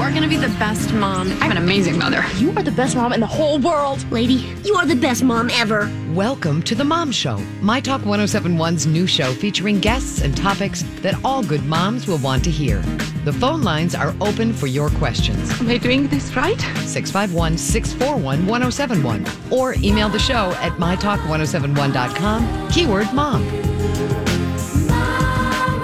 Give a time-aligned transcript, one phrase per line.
[0.00, 1.30] are going to be the best mom.
[1.42, 2.24] I'm an amazing mother.
[2.36, 4.10] You are the best mom in the whole world.
[4.10, 5.90] Lady, you are the best mom ever.
[6.14, 11.22] Welcome to The Mom Show, My Talk 1071's new show featuring guests and topics that
[11.22, 12.80] all good moms will want to hear.
[13.26, 15.50] The phone lines are open for your questions.
[15.60, 16.58] Am I doing this right?
[16.86, 23.44] 651 641 1071 or email the show at mytalk1071.com, keyword mom.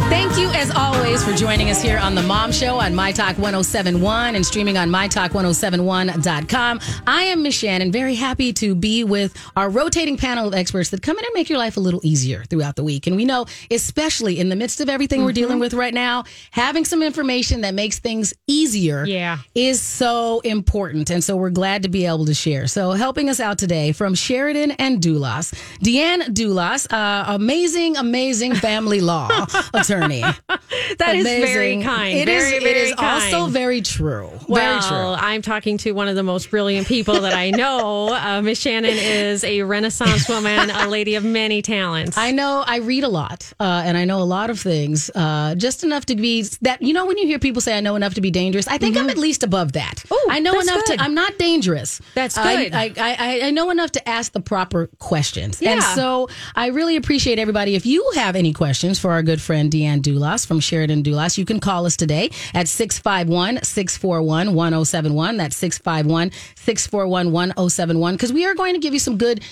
[0.09, 3.37] Thank you, as always, for joining us here on The Mom Show on My Talk
[3.39, 6.81] 1071 and streaming on MyTalk1071.com.
[7.07, 11.03] I am Miss Shannan, very happy to be with our rotating panel of experts that
[11.03, 13.07] come in and make your life a little easier throughout the week.
[13.07, 16.85] And we know, especially in the midst of everything we're dealing with right now, having
[16.85, 19.39] some information that makes things easier Yeah.
[19.55, 21.11] is so important.
[21.11, 22.67] And so we're glad to be able to share.
[22.67, 25.53] So helping us out today from Sheridan and Dulas,
[25.85, 29.29] DeAnne Dulas, uh, amazing, amazing family law
[29.73, 30.25] attorney.
[30.99, 32.17] That is very kind.
[32.17, 32.45] It is.
[32.45, 33.35] very, it very is kind.
[33.35, 34.31] also very true.
[34.49, 35.15] well, very true.
[35.19, 38.15] I'm talking to one of the most brilliant people that I know.
[38.27, 42.17] Uh, Miss Shannan is a Renaissance woman, a lady of many talents.
[42.17, 45.55] I know I read a lot, uh, and I know a lot of things, uh,
[45.55, 46.83] just enough to be that.
[46.83, 48.97] You know, when you hear people say, "I know enough to be dangerous," I think
[48.97, 50.03] I'm at least above that.
[50.11, 50.99] Ooh, I know enough good.
[50.99, 51.05] to.
[51.05, 52.01] I'm not dangerous.
[52.15, 52.75] That's good.
[52.75, 56.97] I, I, I, I know enough to ask the proper questions, and so I really
[56.97, 57.75] appreciate everybody.
[57.77, 61.45] If you have any questions for our good friend DeAnne Dulas from Sheridan Dulas, you
[61.45, 65.37] can call us today at 651 641 1071.
[65.37, 69.43] That's 651 641 1071 because we are going to give you some good.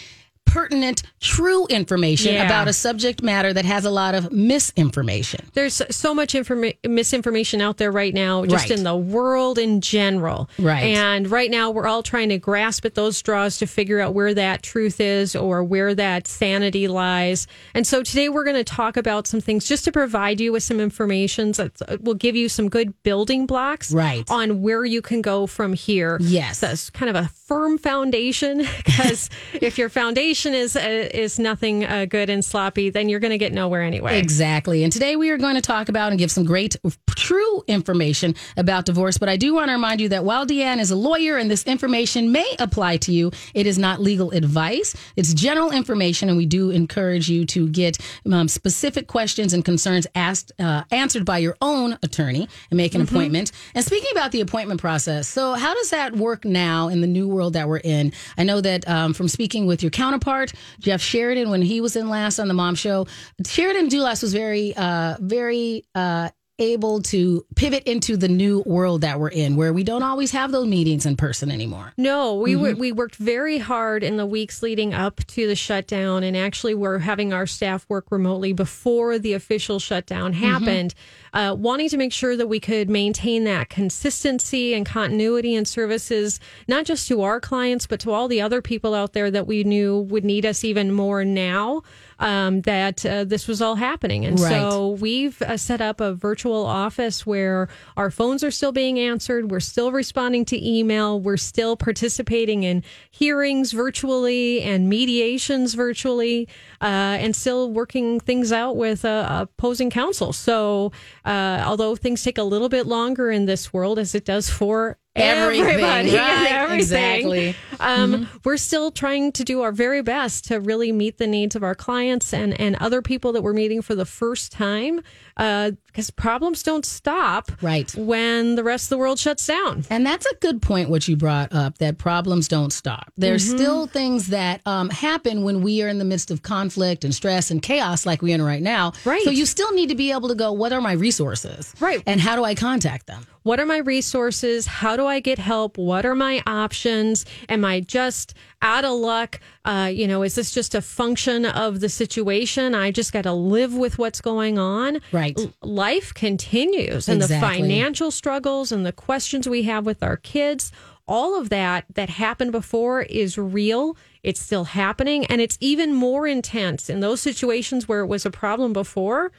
[0.46, 2.44] Pertinent, true information Yeah.
[2.46, 5.40] about a subject matter that has a lot of misinformation.
[5.54, 8.78] There's so much informa- misinformation out there right now, just Right.
[8.78, 10.48] in the world in general.
[10.58, 10.84] Right.
[10.84, 14.32] And right now, we're all trying to grasp at those straws to figure out where
[14.34, 17.48] that truth is or where that sanity lies.
[17.74, 20.62] And so today, we're going to talk about some things just to provide you with
[20.62, 24.24] some information that will give you some good building blocks Right.
[24.30, 26.18] on where you can go from here.
[26.20, 26.60] Yes.
[26.60, 32.06] That's kind of a firm foundation because if your foundation is uh, is nothing uh,
[32.06, 34.18] good and sloppy, then you're going to get nowhere anyway.
[34.18, 34.82] Exactly.
[34.82, 36.76] And today we are going to talk about and give some great,
[37.10, 39.18] true information about divorce.
[39.18, 41.64] But I do want to remind you that while DeAnne is a lawyer and this
[41.64, 44.94] information may apply to you, it is not legal advice.
[45.16, 46.28] It's general information.
[46.28, 47.98] And we do encourage you to get
[48.30, 53.00] um, specific questions and concerns asked, uh, answered by your own attorney and make an
[53.00, 53.52] appointment.
[53.74, 57.33] And speaking about the appointment process, so how does that work now in the new
[57.34, 58.12] world that we're in?
[58.38, 62.08] I know that um, from speaking with your counterpart, Jeff Sheridan, when he was in
[62.08, 63.06] last on the Mom Show,
[63.46, 66.30] Sheridan Dulas was very, uh, very uh,
[66.60, 70.52] able to pivot into the new world that we're in, where we don't always have
[70.52, 71.92] those meetings in person anymore.
[71.96, 72.62] No, we Mm-hmm.
[72.62, 76.74] wo- we worked very hard in the weeks leading up to the shutdown, and actually,
[76.74, 80.44] we're having our staff work remotely before the official shutdown Mm-hmm.
[80.44, 80.94] happened,
[81.32, 86.38] uh, wanting to make sure that we could maintain that consistency and continuity in services,
[86.68, 89.64] not just to our clients, but to all the other people out there that we
[89.64, 91.82] knew would need us even more now.
[92.20, 94.50] Um, that uh, this was all happening, and Right.
[94.50, 99.50] so we've uh, set up a virtual office where our phones are still being answered.
[99.50, 101.20] We're still responding to email.
[101.20, 106.48] We're still participating in hearings virtually and mediations virtually,
[106.80, 106.84] uh,
[107.20, 110.32] and still working things out with uh, opposing counsel.
[110.32, 110.92] So,
[111.24, 114.98] uh, although things take a little bit longer in this world, as it does for
[115.16, 117.56] Everything, everybody right, everything, exactly.
[117.78, 121.62] um, we're still trying to do our very best to really meet the needs of
[121.62, 125.00] our clients and, and other people that we're meeting for the first time
[125.36, 127.92] because problems don't stop Right.
[127.96, 129.84] when the rest of the world shuts down.
[129.90, 133.12] And that's a good point, what you brought up that problems don't stop.
[133.16, 133.56] There's Mm-hmm.
[133.58, 137.50] still things that um, happen when we are in the midst of conflict and stress
[137.50, 138.92] and chaos like we're in right now.
[139.04, 139.22] Right.
[139.24, 141.74] So you still need to be able to go, what are my resources?
[141.80, 142.02] Right.
[142.06, 143.26] And how do I contact them?
[143.42, 144.66] What are my resources?
[144.66, 145.76] How do I get help?
[145.76, 147.26] What are my options?
[147.50, 148.32] Am I just
[148.64, 149.40] out of luck?
[149.64, 152.74] Uh, you know, is this just a function of the situation?
[152.74, 155.00] I just got to live with what's going on.
[155.12, 155.38] Right.
[155.38, 160.72] L- life continues, and the financial struggles and the questions we have with our kids.
[161.06, 163.96] All of that that happened before is real.
[164.22, 168.30] It's still happening, and it's even more intense in those situations where it was a
[168.30, 169.30] problem before.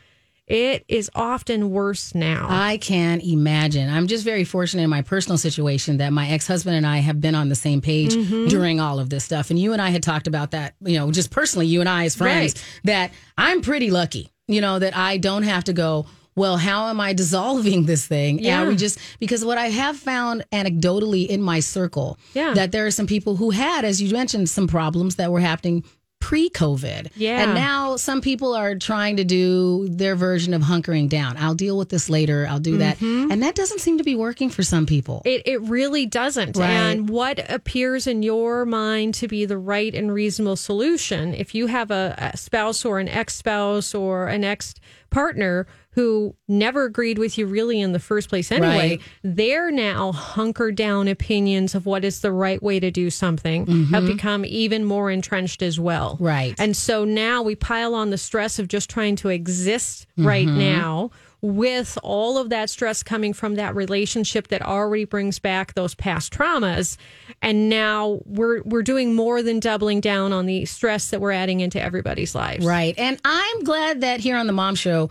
[0.47, 2.45] It is often worse now.
[2.49, 3.89] I can't imagine.
[3.89, 7.19] I'm just very fortunate in my personal situation that my ex husband and I have
[7.19, 8.47] been on the same page Mm-hmm.
[8.47, 9.49] during all of this stuff.
[9.49, 12.05] And you and I had talked about that, you know, just personally, you and I
[12.05, 12.81] as friends, Right.
[12.83, 16.05] that I'm pretty lucky, you know, that I don't have to go,
[16.35, 18.37] well, how am I dissolving this thing?
[18.39, 18.59] Yeah.
[18.61, 22.53] And we just, because what I have found anecdotally in my circle, Yeah.
[22.53, 25.83] that there are some people who had, as you mentioned, some problems that were happening
[26.25, 27.11] pre COVID.
[27.15, 27.43] Yeah.
[27.43, 31.37] And now some people are trying to do their version of hunkering down.
[31.37, 32.47] I'll deal with this later.
[32.49, 32.97] I'll do that.
[32.97, 33.31] Mm-hmm.
[33.31, 35.21] And that doesn't seem to be working for some people.
[35.23, 36.57] It, it really doesn't.
[36.57, 36.67] Right.
[36.67, 41.67] And what appears in your mind to be the right and reasonable solution, if you
[41.67, 44.73] have a, a spouse or an ex spouse or an ex
[45.11, 49.01] partner who never agreed with you really in the first place anyway, Right.
[49.23, 54.05] they're now hunkered down opinions of what is the right way to do something have
[54.05, 56.15] become even more entrenched as well.
[56.15, 56.23] Mm-hmm.
[56.25, 56.55] Right.
[56.59, 60.59] And so now we pile on the stress of just trying to exist right Mm-hmm.
[60.59, 61.11] now
[61.41, 66.33] with all of that stress coming from that relationship that already brings back those past
[66.33, 66.97] traumas
[67.41, 71.59] and now we're we're doing more than doubling down on the stress that we're adding
[71.59, 72.65] into everybody's lives.
[72.65, 72.95] Right.
[72.97, 75.09] And I'm glad that here on the Mom Show,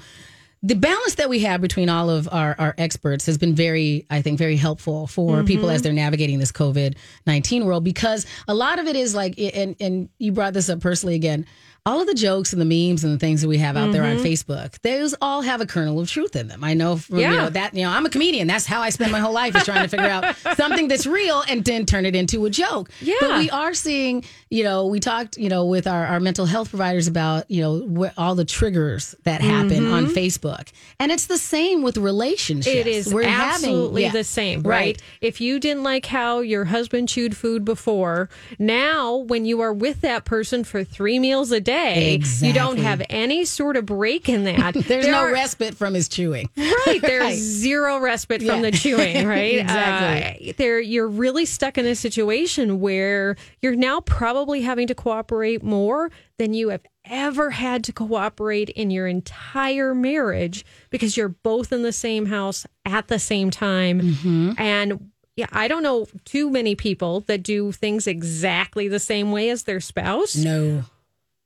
[0.64, 4.22] the balance that we have between all of our, our experts has been very, I
[4.22, 5.46] think, very helpful for mm-hmm.
[5.46, 6.96] people as they're navigating this COVID
[7.26, 10.80] 19 world because a lot of it is like, and, and you brought this up
[10.80, 11.44] personally again.
[11.86, 14.04] All of the jokes and the memes and the things that we have out there
[14.04, 16.64] on Facebook, those all have a kernel of truth in them.
[16.64, 17.36] I know from, you Yeah.
[17.36, 18.46] know, that, you know, I'm a comedian.
[18.46, 21.42] That's how I spend my whole life is trying to figure out something that's real
[21.46, 22.88] and then turn it into a joke.
[23.02, 23.16] Yeah.
[23.20, 26.70] But we are seeing, you know, we talked, you know, with our, our mental health
[26.70, 30.72] providers about, you know, wh- all the triggers that happen on Facebook.
[30.98, 32.66] And it's the same with relationships.
[32.74, 32.78] Mm-hmm.
[32.78, 34.20] It is We're absolutely having, yeah.
[34.20, 34.98] the same, right?
[35.20, 40.00] If you didn't like how your husband chewed food before, now when you are with
[40.00, 41.73] that person for three meals a day,
[42.42, 44.74] you don't have any sort of break in that.
[44.74, 46.48] There's There no are- respite from his chewing.
[46.56, 47.00] Right.
[47.02, 47.36] There's Right.
[47.38, 49.58] zero respite from the chewing, right?
[49.58, 50.50] Exactly.
[50.50, 55.62] Uh, there you're really stuck in a situation where you're now probably having to cooperate
[55.62, 61.72] more than you have ever had to cooperate in your entire marriage because you're both
[61.72, 64.00] in the same house at the same time.
[64.00, 64.52] Mm-hmm.
[64.58, 69.50] And yeah, I don't know too many people that do things exactly the same way
[69.50, 70.36] as their spouse.
[70.36, 70.84] No.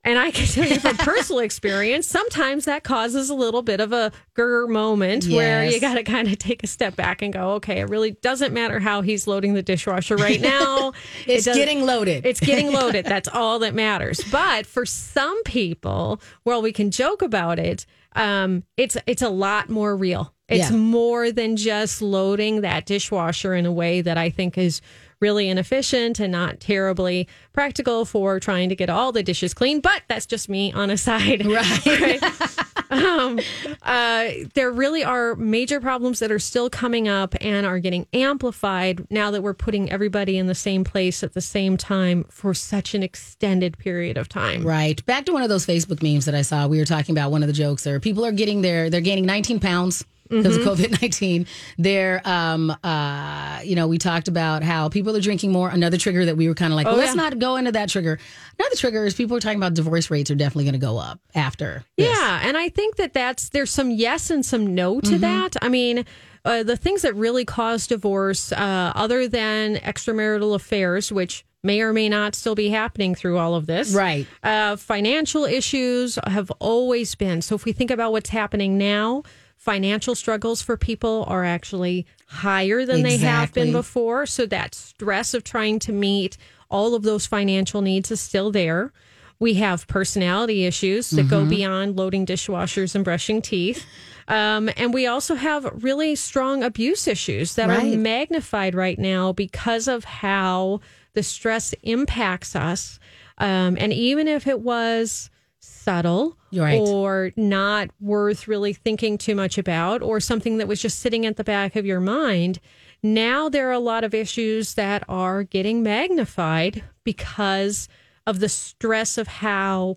[0.04, 3.92] And I can tell you from personal experience, sometimes that causes a little bit of
[3.92, 7.52] a grr moment where you got to kind of take a step back and go,
[7.54, 10.92] okay, it really doesn't matter how he's loading the dishwasher right now.
[11.26, 12.24] It's does- getting loaded.
[12.24, 13.04] It's getting loaded.
[13.06, 14.20] That's all that matters.
[14.30, 17.84] But for some people, while we can joke about it,
[18.14, 20.32] um, it's it's a lot more real.
[20.48, 20.76] It's Yeah.
[20.76, 24.80] more than just loading that dishwasher in a way that I think is
[25.20, 29.80] really inefficient and not terribly practical for trying to get all the dishes clean.
[29.80, 31.44] But that's just me on a side.
[31.44, 32.22] Right.
[32.90, 33.40] um,
[33.82, 39.06] uh, there really are major problems that are still coming up and are getting amplified
[39.10, 42.94] now that we're putting everybody in the same place at the same time for such
[42.94, 44.64] an extended period of time.
[44.64, 45.04] Right.
[45.04, 46.68] Back to one of those Facebook memes that I saw.
[46.68, 47.98] We were talking about one of the jokes there.
[47.98, 50.68] People are getting their, they're gaining 19 pounds because Mm-hmm.
[50.68, 51.46] of COVID 19.
[51.78, 55.68] They're, um, uh, you know, we talked about how people are drinking more.
[55.70, 57.88] Another trigger that we were kind of like, well, let's Oh, not go into that
[57.88, 58.18] trigger.
[58.58, 61.20] Another trigger is people are talking about divorce rates are definitely going to go up
[61.34, 61.84] after.
[61.96, 62.08] this.
[62.08, 65.12] Yeah, and I think that that's there's some yes and some no Mm-hmm.
[65.12, 65.56] to that.
[65.62, 66.04] I mean,
[66.44, 71.92] uh, the things that really cause divorce, uh, other than extramarital affairs, which may or
[71.92, 74.26] may not still be happening through all of this, Right.
[74.42, 77.42] Uh, financial issues have always been.
[77.42, 79.24] So if we think about what's happening now.
[79.58, 84.24] Financial struggles for people are actually higher than they have been before.
[84.24, 86.38] So that stress of trying to meet
[86.70, 88.92] all of those financial needs is still there.
[89.40, 93.84] We have personality issues that go beyond loading dishwashers and brushing teeth.
[94.26, 99.88] Um, and we also have really strong abuse issues that are magnified right now because
[99.88, 100.80] of how
[101.14, 102.98] the stress impacts us.
[103.38, 105.30] Um, and even if it was
[105.68, 106.80] subtle right.
[106.80, 111.36] or not worth really thinking too much about or something that was just sitting at
[111.36, 112.58] the back of your mind,
[113.02, 117.88] now there are a lot of issues that are getting magnified because
[118.26, 119.96] of the stress of how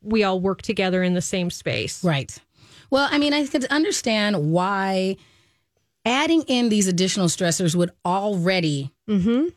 [0.00, 2.02] we all work together in the same space.
[2.02, 2.36] Right.
[2.90, 5.16] Well, I mean, I could understand why
[6.04, 8.92] adding in these additional stressors would already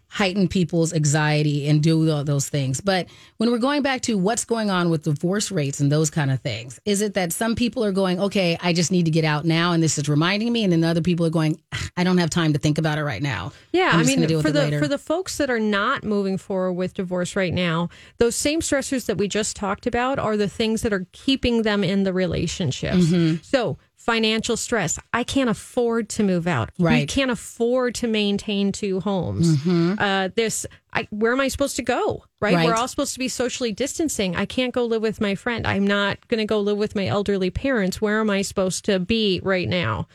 [0.09, 2.81] heighten people's anxiety and do all those things.
[2.81, 6.29] But when we're going back to what's going on with divorce rates and those kind
[6.29, 9.23] of things, is it that some people are going, okay, I just need to get
[9.23, 11.61] out now and this is reminding me, and then other people are going,
[11.95, 13.53] I don't have time to think about it right now.
[13.71, 14.79] Yeah, I mean, gonna deal with for the later.
[14.79, 17.87] for the folks that are not moving forward with divorce right now,
[18.17, 21.81] those same stressors that we just talked about are the things that are keeping them
[21.81, 23.05] in the relationships.
[23.05, 23.41] Mm-hmm.
[23.41, 24.99] So financial stress.
[25.13, 26.69] I can't afford to move out.
[26.77, 27.01] Right.
[27.01, 29.57] We can't afford to maintain two homes.
[29.67, 32.23] Uh, this, I, where am I supposed to go?
[32.39, 32.49] Right?
[32.51, 32.57] Mm-hmm.
[32.57, 32.65] Right.
[32.67, 34.35] We're all supposed to be socially distancing.
[34.35, 35.65] I can't go live with my friend.
[35.65, 37.99] I'm not going to go live with my elderly parents.
[37.99, 40.07] Where am I supposed to be right now?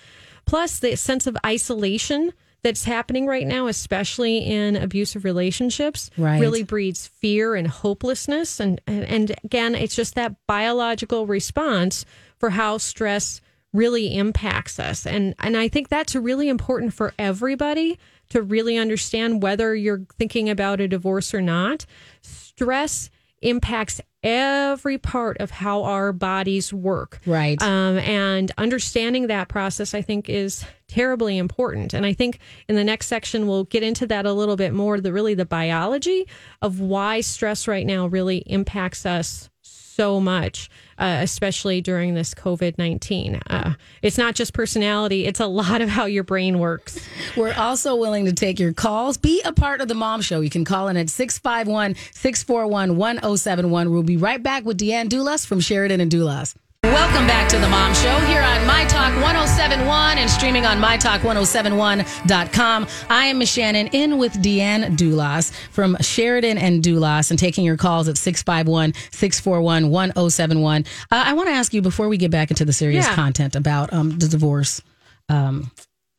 [0.47, 2.33] Plus the sense of isolation
[2.63, 6.39] that's happening right now, especially in abusive relationships, Right.
[6.41, 8.61] really breeds fear and hopelessness.
[8.61, 12.05] And, and, and again, it's just that biological response
[12.39, 13.41] for how stress
[13.73, 15.07] really impacts us.
[15.07, 17.99] And, and I think that's really important for everybody
[18.31, 21.87] to really understand whether you're thinking about a divorce or not.
[22.23, 23.11] Stress
[23.43, 27.21] impacts every part of how our bodies work.
[27.27, 27.61] Right.
[27.63, 31.95] Um, and understanding that process, I think, is terribly important.
[31.95, 35.01] And I think in the next section, we'll get into that a little bit more
[35.01, 36.27] the really the biology
[36.61, 39.50] of why stress right now really impacts us
[39.95, 43.41] so much, uh, especially during this COVID 19.
[43.49, 46.99] Uh, it's not just personality, it's a lot of how your brain works.
[47.37, 49.17] We're also willing to take your calls.
[49.17, 50.41] Be a part of the Mom Show.
[50.41, 53.91] You can call in at 651 641 1071.
[53.91, 56.55] We'll be right back with DeAnne Dulas from Sheridan and Dulas.
[56.85, 62.87] Welcome back to the Mom Show here on My Talk 1071 and streaming on MyTalk1071.com.
[63.11, 67.77] I am Miss Shannan in with DeAnne Dulas from Sheridan and Dulas and taking your
[67.77, 70.85] calls at 651 641 1071.
[71.11, 73.15] Uh, I want to ask you before we get back into the serious Yeah.
[73.15, 74.81] content about um, the divorce
[75.29, 75.71] um,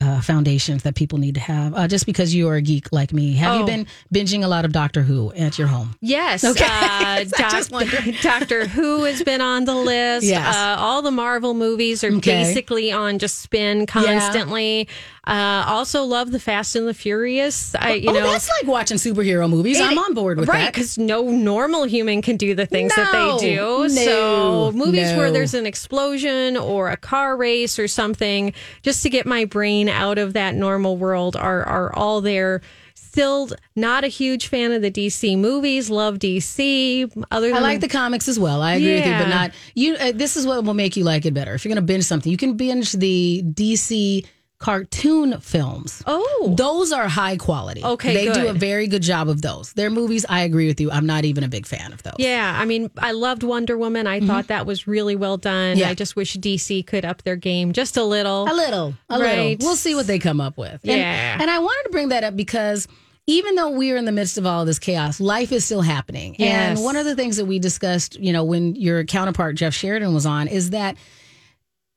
[0.01, 1.73] uh, foundations that people need to have.
[1.75, 3.65] Uh, just because you are a geek like me, have you Oh.
[3.65, 5.95] been binging a lot of Doctor Who at your home?
[6.01, 6.43] Yes.
[6.43, 6.65] Okay.
[6.67, 7.69] Uh, Doc-
[8.21, 10.25] Doctor Who has been on the list.
[10.25, 10.55] Yes.
[10.55, 12.43] Uh, all the Marvel movies are Okay.
[12.43, 14.87] basically on just spin constantly.
[15.27, 17.75] Uh, also love the Fast and the Furious.
[17.75, 19.79] I, you oh, know, that's like watching superhero movies.
[19.79, 20.73] I'm on board with right, that.
[20.73, 23.55] because no normal human can do the things that they do.
[23.55, 29.11] no, so movies where there's an explosion or a car race or something, just to
[29.11, 32.61] get my brain out of that normal world, are are all there.
[32.95, 35.89] Still not a huge fan of the DC movies.
[35.89, 37.25] Love DC.
[37.29, 38.61] Other than I like the comics as well.
[38.61, 39.95] I agree with you, but not you.
[39.95, 41.53] Uh, this is what will make you like it better.
[41.53, 44.25] If you're going to binge something, you can binge the DC
[44.61, 46.03] cartoon films.
[46.05, 46.53] Oh.
[46.55, 47.83] those are high quality.
[47.83, 49.73] Okay, they do a very good job of those.
[49.73, 50.91] Their movies, I agree with you.
[50.91, 52.13] I'm not even a big fan of those.
[52.19, 54.05] Yeah, I mean, I loved Wonder Woman.
[54.07, 55.71] I thought that was really well done.
[55.71, 55.79] Mm-hmm.
[55.81, 55.89] Yeah.
[55.89, 58.43] I just wish DC could up their game just a little.
[58.43, 59.49] A little, a Right.
[59.59, 59.67] little.
[59.67, 60.79] We'll see what they come up with.
[60.83, 61.37] And- Yeah.
[61.41, 62.87] And, I wanted to bring that up because
[63.27, 66.35] even though we're in the midst of all this chaos, life is still happening.
[66.39, 66.77] Yes.
[66.77, 70.13] And one of the things that we discussed, you know, when your counterpart Jeff Sheridan
[70.13, 70.95] was on, is that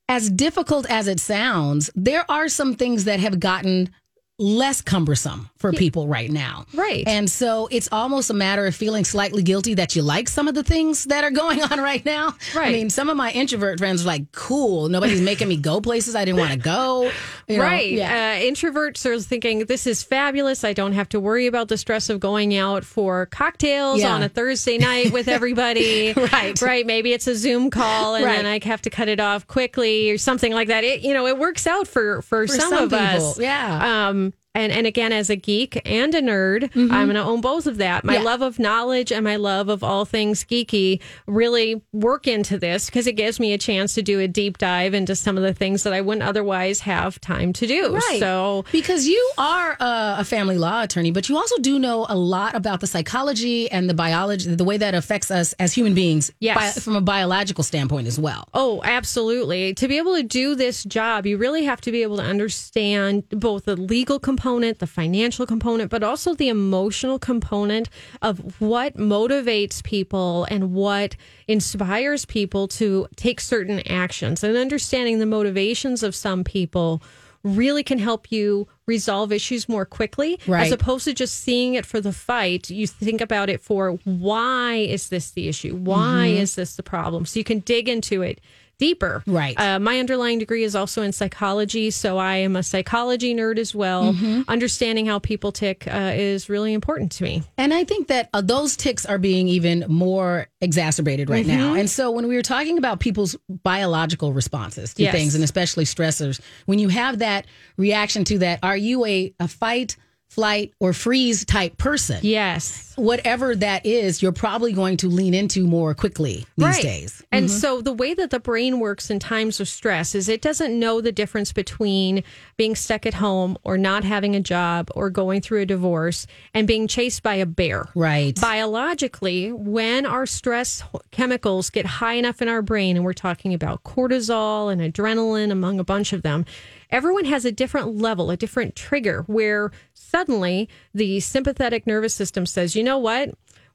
[0.09, 3.91] as difficult as it sounds, there are some things that have gotten
[4.39, 6.67] less cumbersome for people right now.
[6.75, 7.05] Right.
[7.07, 10.55] And so it's almost a matter of feeling slightly guilty that you like some of
[10.55, 12.35] the things that are going on right now.
[12.55, 12.69] Right.
[12.69, 16.15] I mean, some of my introvert friends are like, cool, nobody's making me go places
[16.15, 17.11] I didn't want to go.
[17.47, 17.91] You know, right.
[17.93, 18.39] Yeah.
[18.39, 20.65] Uh, introverts are thinking, this is fabulous.
[20.65, 24.15] I don't have to worry about the stress of going out for cocktails Yeah.
[24.15, 26.15] on a Thursday night with everybody.
[26.15, 26.59] Right.
[26.63, 26.87] Right.
[26.87, 28.37] Maybe it's a Zoom call and Right.
[28.37, 30.85] then I have to cut it off quickly or something like that.
[30.85, 33.39] It, you know, it works out for, for, For some, some of people, us.
[33.39, 34.09] yeah.
[34.09, 37.67] Um, and, and again, as a geek and a nerd, I'm going to own both
[37.67, 38.05] of that.
[38.05, 38.23] My Mm-hmm.
[38.23, 38.31] Yeah.
[38.31, 43.07] love of knowledge and my love of all things geeky really work into this because
[43.09, 45.83] it gives me a chance to do a deep dive into some of the things
[45.83, 47.95] that I wouldn't otherwise have time to do.
[47.95, 48.21] Right.
[48.21, 52.15] So, because you are a, a family law attorney, but you also do know a
[52.17, 56.31] lot about the psychology and the biology, the way that affects us as human beings
[56.39, 56.77] Yes.
[56.77, 58.49] bi- from a biological standpoint as well.
[58.55, 59.75] Oh, absolutely.
[59.75, 63.29] To be able to do this job, you really have to be able to understand
[63.31, 67.89] both the legal component, the financial component, but also the emotional component
[68.21, 71.17] of what motivates people and what
[71.49, 74.45] inspires people to take certain actions.
[74.45, 77.03] And understanding the motivations of some people
[77.43, 80.67] really can help you resolve issues more quickly Right.
[80.67, 84.75] as opposed to just seeing it for the fight you think about it for why
[84.77, 86.41] is this the issue why Mm-hmm.
[86.43, 88.41] is this the problem so you can dig into it
[88.79, 89.59] deeper Right.
[89.59, 93.75] uh, my underlying degree is also in psychology so i am a psychology nerd as
[93.75, 94.43] well Mm-hmm.
[94.49, 98.41] understanding how people tick uh, is really important to me And I think that uh,
[98.41, 101.57] those ticks are being even more exacerbated right Mm-hmm.
[101.57, 101.75] now.
[101.75, 105.13] And so when we were talking about people's biological responses to Yes.
[105.15, 109.49] things, and especially stressors, when you have that reaction to that, are you a, a
[109.49, 109.97] fight,
[110.29, 112.19] flight, or freeze type person?
[112.23, 117.13] yes Whatever that is, you're probably going to lean into more quickly these days.
[117.15, 117.25] Mm-hmm.
[117.33, 120.79] And so the way that the brain works in times of stress is it doesn't
[120.79, 122.23] know the difference between
[122.57, 126.67] being stuck at home or not having a job or going through a divorce and
[126.69, 127.89] being chased by a bear.
[127.95, 128.41] Right.
[128.41, 133.83] Biologically, when our stress chemicals get high enough in our brain, and we're talking about
[133.83, 136.45] cortisol and adrenaline, among a bunch of them,
[136.91, 142.77] everyone has a different level, a different trigger where suddenly the sympathetic nervous system says,
[142.77, 143.31] you know what?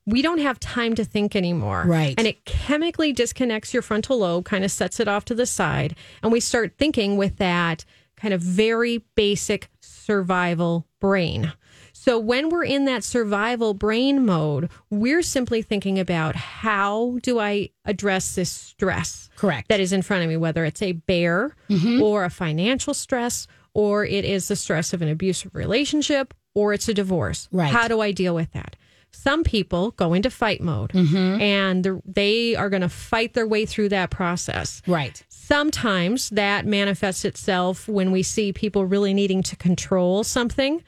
[0.05, 1.83] We don't have time to think anymore.
[1.85, 2.15] Right.
[2.17, 5.95] And it chemically disconnects your frontal lobe, kind of sets it off to the side.
[6.23, 7.85] And we start thinking with that
[8.17, 11.53] kind of very basic survival brain.
[12.01, 17.71] So when we're in that survival brain mode, we're simply thinking about how do I
[17.83, 19.67] address this stress Correct.
[19.67, 22.01] that is in front of me, whether it's a bear mm-hmm.
[22.01, 26.87] or a financial stress, or it is the stress of an abusive relationship, or it's
[26.87, 27.49] a divorce.
[27.51, 27.69] Right.
[27.69, 28.77] How do I deal with that?
[29.11, 31.41] Some people go into fight mode mm-hmm.
[31.41, 34.81] and they're- they are going to fight their way through that process.
[34.87, 35.21] right.
[35.27, 40.83] Sometimes that manifests itself when we see people really needing to control something.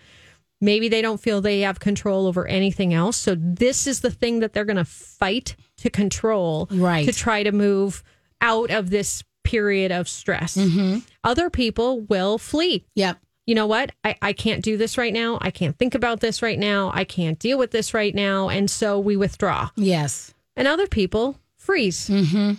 [0.61, 3.17] Maybe they don't feel they have control over anything else.
[3.17, 7.05] So, this is the thing that they're going to fight to control Right.
[7.07, 8.03] to try to move
[8.39, 10.55] out of this period of stress.
[10.55, 10.99] Mm-hmm.
[11.23, 12.85] Other people will flee.
[12.95, 13.17] Yep.
[13.47, 13.91] You know what?
[14.03, 15.39] I, I can't do this right now.
[15.41, 16.91] I can't think about this right now.
[16.93, 18.49] I can't deal with this right now.
[18.49, 20.33] And so we withdraw Yes.
[20.55, 22.53] and other people freeze, mm-hmm.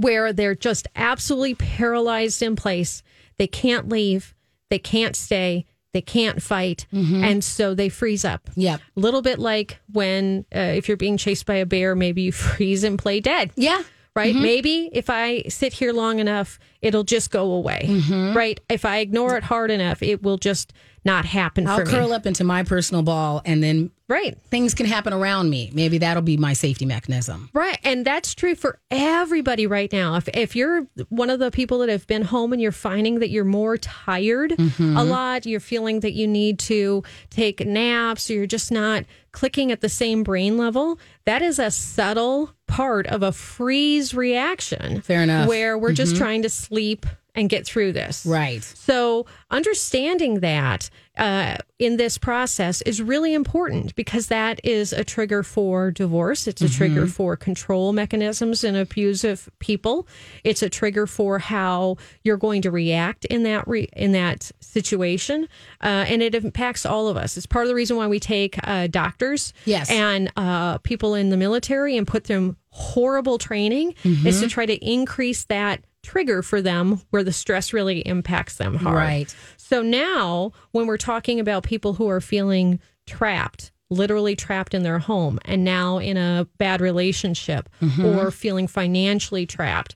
[0.00, 3.02] where they're just absolutely paralyzed in place.
[3.36, 4.34] They can't leave,
[4.70, 7.24] they can't stay, they can't fight, mm-hmm.
[7.24, 8.48] and so they freeze up.
[8.54, 12.22] Yeah, A little bit like when, uh, if you're being chased by a bear, maybe
[12.22, 13.52] you freeze and play dead.
[13.56, 13.82] Yeah.
[14.14, 14.34] Right?
[14.34, 14.42] Mm-hmm.
[14.42, 17.86] Maybe if I sit here long enough, it'll just go away.
[17.88, 18.36] Mm-hmm.
[18.36, 18.60] Right?
[18.68, 20.72] If I ignore it hard enough, it will just
[21.04, 24.38] not happen I'll curl up into my personal ball and then Right.
[24.50, 25.70] things can happen around me.
[25.74, 27.50] Maybe that'll be my safety mechanism.
[27.52, 27.78] Right.
[27.84, 30.14] And that's true for everybody right now.
[30.14, 33.28] If, if you're one of the people that have been home and you're finding that
[33.28, 34.96] you're more tired a mm-hmm.
[34.96, 39.82] lot, you're feeling that you need to take naps, or you're just not clicking at
[39.82, 45.02] the same brain level, that is a subtle part of a freeze reaction.
[45.02, 45.48] Fair enough.
[45.48, 46.24] Where we're just mm-hmm.
[46.24, 47.04] trying to sleep
[47.34, 48.24] and get through this.
[48.26, 48.62] Right.
[48.62, 55.42] So, understanding that uh, in this process is really important because that is a trigger
[55.42, 56.46] for divorce.
[56.46, 60.06] It's a trigger for control mechanisms in abusive people.
[60.44, 65.48] It's a trigger for how you're going to react in that re- in that situation,
[65.82, 67.36] uh, and it impacts all of us.
[67.36, 69.90] It's part of the reason why we take uh, doctors Yes.
[69.90, 74.74] and uh, people in the military and put them horrible training is to try to
[74.84, 78.96] increase that trigger for them where the stress really impacts them hard.
[78.96, 79.36] Right.
[79.58, 84.98] So now, when we're talking about people who are feeling trapped, literally trapped in their
[84.98, 88.04] home, and now in a bad relationship mm-hmm.
[88.04, 89.94] or feeling financially trapped,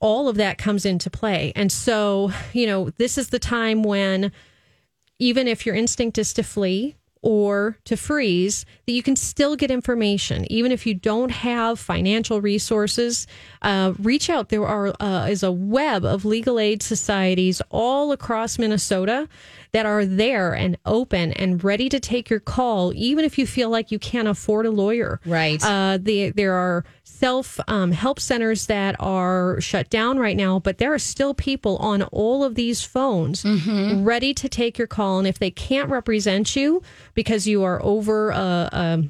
[0.00, 1.52] all of that comes into play.
[1.54, 4.32] And so, you know, this is the time when
[5.18, 9.70] even if your instinct is to flee or to freeze, that you can still get
[9.70, 10.50] information.
[10.50, 13.26] Even if you don't have financial resources,
[13.62, 14.48] uh, reach out.
[14.48, 19.28] There are uh, is a web of legal aid societies all across Minnesota
[19.72, 23.70] that are there and open and ready to take your call, even if you feel
[23.70, 25.20] like you can't afford a lawyer.
[25.24, 25.62] Right.
[25.64, 26.84] Uh, the, there are
[27.20, 31.76] self um, help centers that are shut down right now, but there are still people
[31.76, 34.02] on all of these phones mm-hmm.
[34.02, 35.18] ready to take your call.
[35.18, 39.04] And if they can't represent you because you are over a, a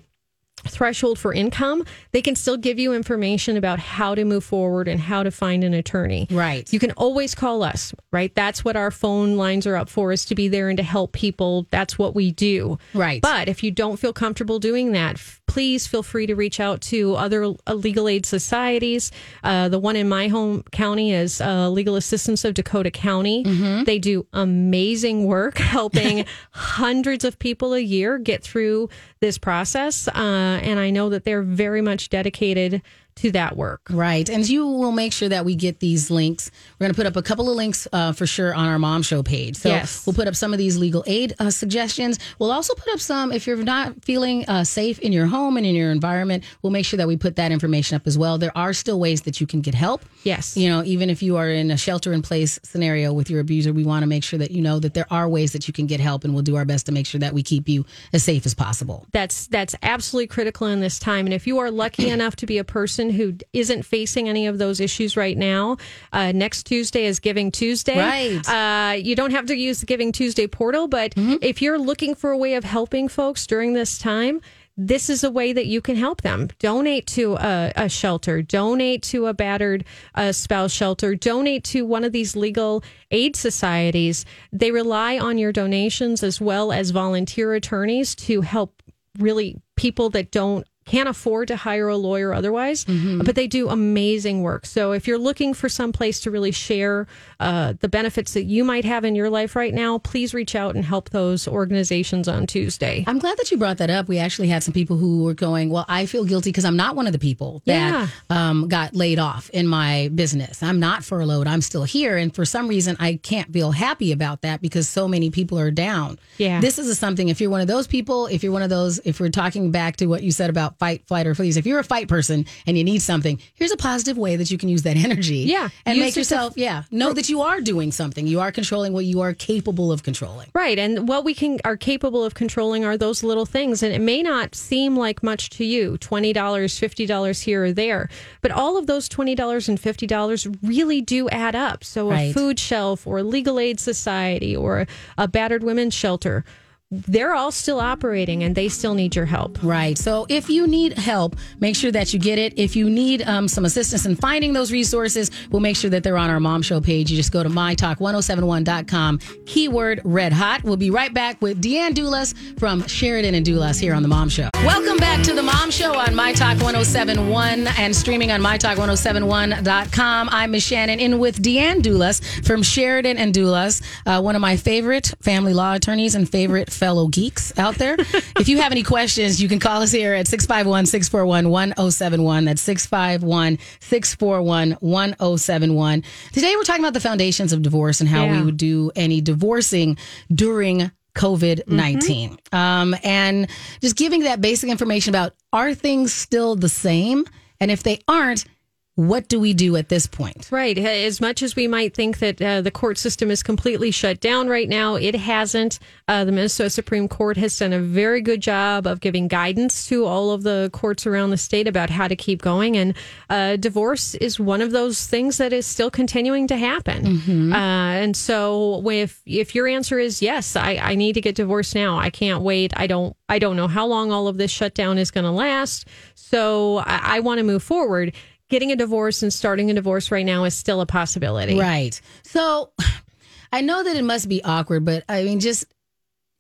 [0.66, 5.01] threshold for income, they can still give you information about how to move forward and
[5.01, 6.27] how to find an attorney.
[6.31, 6.70] Right.
[6.73, 8.35] You can always call us, right?
[8.35, 11.12] That's what our phone lines are up for is to be there and to help
[11.12, 11.66] people.
[11.70, 12.79] That's what we do.
[12.94, 13.20] Right.
[13.23, 17.16] But if you don't feel comfortable doing that, please feel free to reach out to
[17.16, 19.11] other uh, legal aid societies.
[19.42, 23.42] Uh, the one in my home county is uh, Legal Assistance of Dakota County.
[23.85, 30.07] They do amazing work helping hundreds of people a year get through this process.
[30.09, 32.83] Uh, and I know that they're very much dedicated
[33.20, 33.83] to that work.
[33.90, 34.28] Right.
[34.28, 36.50] And you will make sure that we get these links.
[36.78, 39.02] We're going to put up a couple of links uh, for sure on our mom
[39.02, 39.56] show page.
[39.56, 40.06] So Yes.
[40.06, 42.18] we'll put up some of these legal aid uh, suggestions.
[42.38, 45.66] We'll also put up some, if you're not feeling uh, safe in your home and
[45.66, 48.38] in your environment, we'll make sure that we put that information up as well.
[48.38, 50.04] There are still ways that you can get help.
[50.24, 50.56] Yes.
[50.56, 53.72] You know, even if you are in a shelter in place scenario with your abuser,
[53.72, 55.87] we want to make sure that you know that there are ways that you can
[55.87, 58.24] get help and we'll do our best to make sure that we keep you as
[58.24, 59.06] safe as possible.
[59.12, 62.59] that's that's absolutely critical in this time and if you are lucky enough to be
[62.59, 65.77] a person who isn't facing any of those issues right now
[66.12, 68.49] uh, next tuesday is giving tuesday Right.
[68.49, 72.31] uh, you don't have to use the giving tuesday portal but if you're looking for
[72.31, 74.40] a way of helping folks during this time
[74.77, 76.49] this is a way that you can help them.
[76.59, 82.03] Donate to a, a shelter, donate to a battered uh, spouse shelter, donate to one
[82.03, 84.25] of these legal aid societies.
[84.53, 88.83] They rely on your donations as well as volunteer attorneys to help
[89.18, 93.22] really people that don't can't afford to hire a lawyer otherwise, Mm-hmm.
[93.26, 94.66] but they do amazing work.
[94.66, 97.07] So if you're looking for some place to really share
[97.38, 100.74] uh, the benefits that you might have in your life right now, please reach out
[100.74, 103.05] and help those organizations on Tuesday.
[103.07, 104.09] I'm glad that you brought that up.
[104.09, 106.96] We actually had some people who were going, Well, I feel guilty because I'm not
[106.96, 110.62] one of the people that um, got laid off in my business.
[110.62, 111.46] I'm not furloughed.
[111.46, 112.16] I'm still here.
[112.16, 115.70] And for some reason, I can't feel happy about that because so many people are
[115.70, 116.18] down.
[116.38, 116.61] Yeah.
[116.61, 119.20] This is something, if you're one of those people, if you're one of those, if
[119.20, 121.85] we're talking back to what you said about fight, flight, or freeze, if you're a
[121.85, 124.97] fight person and you need something, here's a positive way that you can use that
[124.97, 125.40] energy.
[125.40, 125.69] Yeah.
[125.87, 128.27] And Use make yourself, yeah, know that you are doing something.
[128.27, 130.51] You are controlling what you are capable of controlling.
[130.55, 130.79] Right.
[130.79, 133.83] And what we can are capable of controlling are those little things.
[133.83, 138.09] And it may not seem like much to you, $20, $50 here or there,
[138.40, 141.85] but all of those $20 and $50 really do add up.
[141.85, 144.87] So a food shelf or a legal aid society or
[145.19, 146.45] a battered women's shelter,
[146.90, 149.62] they're all still operating and they still need your help.
[149.62, 149.96] Right.
[149.96, 152.59] So if you need help, make sure that you get it.
[152.59, 156.18] If you need um, some assistance in finding those resources, we'll make sure that they're
[156.18, 157.09] on our mom show page.
[157.09, 160.64] You just go to mytalk1071.com, keyword red hot.
[160.64, 164.29] We'll be right back with DeAnne Dulas from Sheridan and Dulas here on the mom
[164.29, 164.50] show.
[164.64, 170.29] Welcome back to the mom show on My Talk 1071 and streaming on mytalk1071.com.
[170.33, 174.57] I'm Miss Shannan in with DeAnne Dulas from Sheridan and Dulas, uh, one of my
[174.57, 177.95] favorite family law attorneys and favorite fellow geeks out there.
[178.38, 182.45] if you have any questions, you can call us here at 651 641 1071.
[182.47, 186.03] That's 651 641 1071.
[186.33, 189.99] Today, we're talking about the foundations of divorce and how we would do any divorcing
[190.35, 192.38] during COVID 19.
[192.53, 193.49] Um, and
[193.83, 197.27] just giving that basic information about are things still the same?
[197.61, 198.47] And if they aren't,
[198.96, 200.48] what do we do at this point?
[200.50, 200.76] Right.
[200.76, 204.48] As much as we might think that uh, the court system is completely shut down
[204.48, 205.79] right now, it hasn't.
[206.09, 210.05] Uh, the Minnesota Supreme Court has done a very good job of giving guidance to
[210.05, 212.76] all of the courts around the state about how to keep going.
[212.76, 212.94] And
[213.31, 217.53] uh, divorce is one of those things that is still continuing to happen.
[217.53, 221.74] Uh, and so, if if your answer is yes, I, I need to get divorced
[221.74, 221.98] now.
[221.98, 222.72] I can't wait.
[222.76, 223.16] I don't.
[223.29, 225.87] I don't know how long all of this shutdown is going to last.
[226.14, 228.12] So I, I want to move forward
[228.51, 231.59] getting a divorce and starting a divorce right now is still a possibility.
[231.59, 231.99] Right.
[232.23, 232.73] So
[233.53, 235.65] I know that it must be awkward, but I mean, just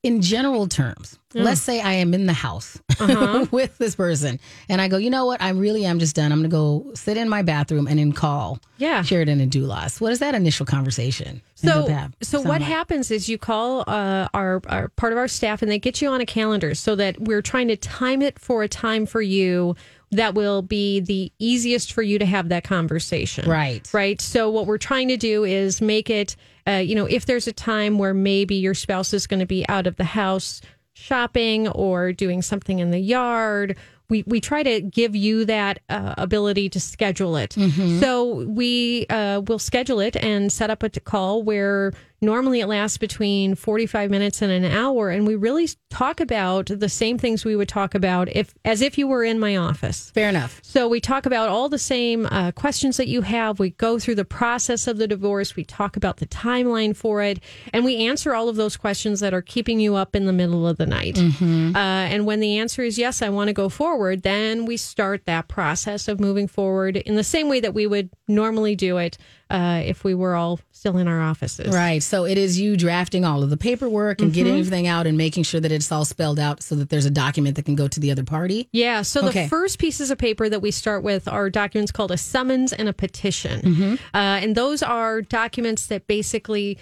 [0.02, 2.80] in general terms, let's say I am in the house
[3.50, 5.42] with this person and I go, you know what?
[5.42, 6.32] I really am just done.
[6.32, 9.02] I'm going to go sit in my bathroom and then call Yeah.
[9.02, 10.00] Sheridan and Dulas.
[10.00, 11.42] What is that initial conversation?
[11.54, 11.86] So,
[12.22, 12.68] so sound what like?
[12.70, 16.08] happens is you call uh, our, our part of our staff and they get you
[16.08, 19.76] on a calendar so that we're trying to time it for a time for you
[20.12, 23.48] that will be the easiest for you to have that conversation.
[23.48, 23.88] Right.
[23.92, 24.20] Right.
[24.20, 27.52] So what we're trying to do is make it, uh, you know, if there's a
[27.52, 30.62] time where maybe your spouse is going to be out of the house
[30.94, 33.76] shopping or doing something in the yard.
[34.08, 37.54] We, we try to give you that uh, ability to schedule it.
[38.00, 42.98] So we uh, will schedule it and set up a call where normally it lasts
[42.98, 45.10] between 45 minutes and an hour.
[45.10, 48.98] And we really talk about the same things we would talk about if as if
[48.98, 50.10] you were in my office.
[50.10, 50.60] Fair enough.
[50.62, 53.58] So we talk about all the same uh, questions that you have.
[53.58, 55.56] We go through the process of the divorce.
[55.56, 57.40] We talk about the timeline for it,
[57.72, 60.66] and we answer all of those questions that are keeping you up in the middle
[60.66, 61.18] of the night.
[61.18, 65.24] Uh, and when the answer is yes, I want to go forward, then we start
[65.26, 69.18] that process of moving forward in the same way that we would normally do it
[69.50, 71.74] uh, if we were all still in our offices.
[71.74, 72.02] Right.
[72.02, 74.34] So it is you drafting all of the paperwork and Mm-hmm.
[74.34, 77.10] getting everything out and making sure that it's all spelled out so that there's a
[77.10, 78.68] document that can go to the other party.
[78.72, 79.02] Yeah.
[79.02, 79.42] So Okay.
[79.42, 82.88] the first pieces of paper that we start with are documents called a summons and
[82.88, 83.98] a petition.
[84.14, 86.78] Uh, and those are documents that basically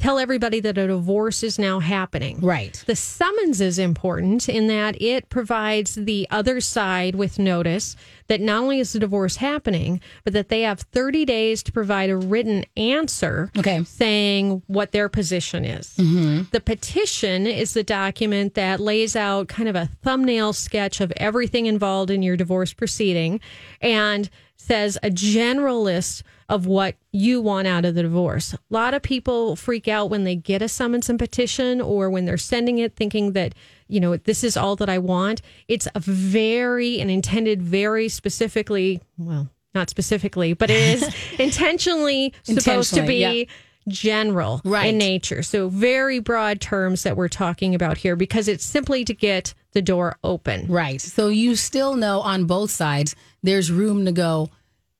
[0.00, 2.40] tell everybody that a divorce is now happening.
[2.40, 2.82] Right.
[2.86, 7.96] The summons is important in that it provides the other side with notice
[8.28, 12.08] that not only is the divorce happening, but that they have 30 days to provide
[12.08, 13.84] a written answer Okay.
[13.84, 15.94] saying what their position is.
[15.98, 16.44] Mm-hmm.
[16.50, 21.66] The petition is the document that lays out kind of a thumbnail sketch of everything
[21.66, 23.40] involved in your divorce proceeding
[23.82, 28.52] and says a general list of what you want out of the divorce.
[28.54, 32.24] A lot of people freak out when they get a summons and petition or when
[32.26, 33.54] they're sending it thinking that,
[33.88, 35.40] you know, this is all that I want.
[35.68, 42.94] It's a very and intended very specifically, well, not specifically, but it is intentionally supposed
[42.94, 43.48] to be Intentionally,
[43.88, 44.86] general Right.
[44.88, 45.42] in nature.
[45.42, 49.82] So very broad terms that we're talking about here because it's simply to get the
[49.82, 50.66] door open.
[50.66, 51.00] Right.
[51.00, 54.50] So you still know on both sides there's room to go.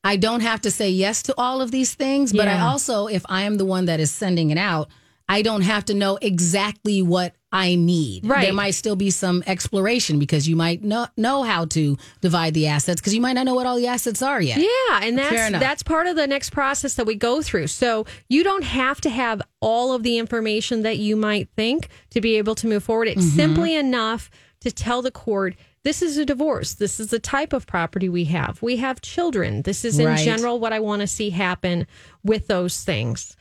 [0.03, 3.23] I don't have to say yes to all of these things, but I also, if
[3.29, 4.89] I am the one that is sending it out,
[5.29, 8.27] I don't have to know exactly what I need.
[8.27, 8.45] Right.
[8.45, 12.67] There might still be some exploration because you might not know how to divide the
[12.67, 14.59] assets because you might not know what all the assets are yet.
[14.59, 17.67] Yeah, and that's that's part of the next process that we go through.
[17.69, 22.21] So you don't have to have all of the information that you might think to
[22.21, 23.07] be able to move forward.
[23.09, 23.37] It's Mm-hmm.
[23.37, 24.31] simply enough
[24.63, 26.75] to tell the court this is a divorce.
[26.75, 28.61] This is the type of property we have.
[28.63, 29.63] We have children.
[29.63, 30.19] This is in Right.
[30.25, 31.87] general what I want to see happen
[32.23, 33.37] with those things.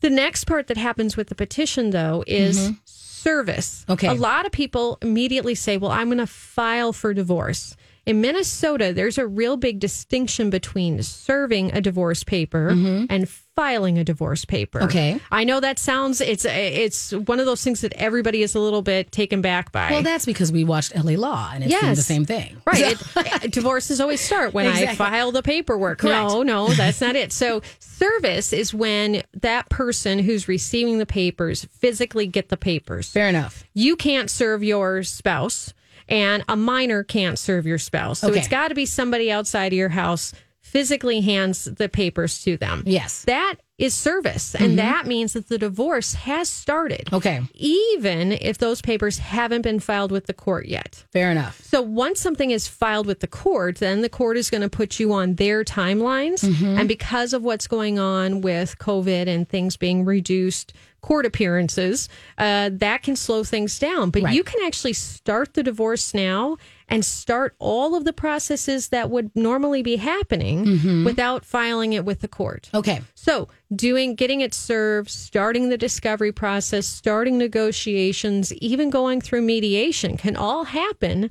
[0.00, 3.82] The next part that happens with the petition, though, is service.
[3.82, 3.92] Mm-hmm.
[3.92, 4.06] Okay.
[4.08, 7.76] A lot of people immediately say, well, I'm going to file for divorce.
[8.06, 14.04] In Minnesota, there's a real big distinction between serving a divorce paper and filing a
[14.04, 14.78] divorce paper.
[14.78, 14.88] Mm-hmm.
[14.88, 15.20] Okay.
[15.30, 18.80] I know that sounds it's it's one of those things that everybody is a little
[18.80, 19.90] bit taken back by.
[19.90, 21.96] Well, that's because we watched LA Law and it's Yes.
[21.98, 22.56] the same thing.
[22.66, 22.96] Right.
[23.42, 26.02] It, divorces always start when I file the paperwork.
[26.02, 27.32] No, no, that's not it.
[27.32, 33.08] So service is when that person who's receiving the papers physically get the papers.
[33.10, 33.64] Fair enough.
[33.74, 35.72] You can't serve your spouse
[36.10, 38.18] and a minor can't serve your spouse.
[38.20, 38.38] So Okay.
[38.38, 42.82] it's got to be somebody outside of your house physically hands the papers to them.
[42.86, 43.24] Yes.
[43.24, 44.54] That is service.
[44.54, 47.08] And that means that the divorce has started.
[47.14, 47.40] Okay.
[47.54, 51.02] Even if those papers haven't been filed with the court yet.
[51.12, 51.60] Fair enough.
[51.64, 55.00] So once something is filed with the court, then the court is going to put
[55.00, 56.44] you on their timelines.
[56.44, 56.78] Mm-hmm.
[56.78, 62.08] And because of what's going on with COVID and things being reduced, court appearances,
[62.38, 64.10] uh, that can slow things down.
[64.10, 64.34] But Right.
[64.34, 66.56] you can actually start the divorce now
[66.88, 71.04] and start all of the processes that would normally be happening Mm-hmm.
[71.04, 72.68] without filing it with the court.
[72.74, 73.00] Okay.
[73.14, 80.16] So, doing getting it served, starting the discovery process, starting negotiations, even going through mediation
[80.16, 81.30] can all happen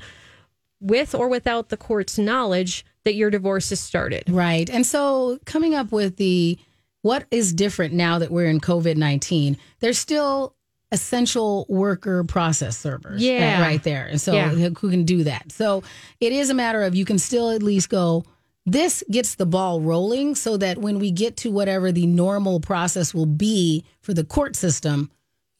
[0.82, 4.23] with or without the court's knowledge that your divorce is started.
[4.29, 4.69] Right.
[4.69, 6.58] And so coming up with the
[7.02, 10.56] what is different now that we're in COVID 19, there's still
[10.92, 13.62] essential worker process servers Yeah.
[13.62, 14.08] right there.
[14.08, 14.50] And so Yeah.
[14.50, 15.52] who can do that?
[15.52, 15.84] So
[16.20, 18.24] it is a matter of you can still at least go,
[18.66, 23.14] this gets the ball rolling so that when we get to whatever the normal process
[23.14, 25.12] will be for the court system,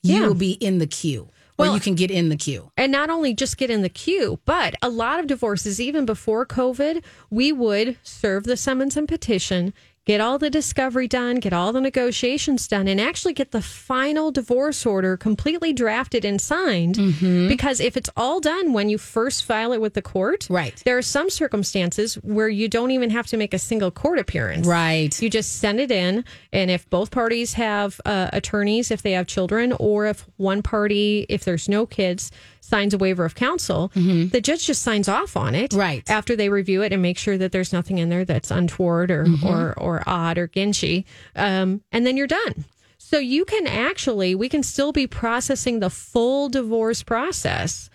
[0.02, 0.28] you Yeah.
[0.28, 1.28] will be in the queue
[1.60, 2.71] or Well- you can get in the queue.
[2.75, 6.43] And not only just get in the queue, but a lot of divorces, even before
[6.45, 9.73] COVID, we would serve the summons and petition,
[10.09, 14.31] get all the discovery done, get all the negotiations done, and actually get the final
[14.31, 16.95] divorce order completely drafted and signed.
[16.95, 17.47] Mm-hmm.
[17.47, 20.81] Because if it's all done when you first file it with the court, Right.
[20.83, 24.65] there are some circumstances where you don't even have to make a single court appearance.
[24.65, 25.13] Right.
[25.21, 29.27] You just send it in, and if both parties have uh, attorneys, if they have
[29.27, 32.31] children, or if one party, if there's no kids,
[32.69, 35.71] signs a waiver of counsel, the judge just signs off on it.
[35.71, 35.79] Mm-hmm.
[35.79, 36.10] Right.
[36.10, 39.25] after they review it and make sure that there's nothing in there that's untoward or
[39.25, 39.47] Mm-hmm.
[39.47, 41.05] or, or odd or ginchy,
[41.36, 42.65] um, and then you're done.
[42.97, 47.89] So you can actually, we can still be processing the full divorce process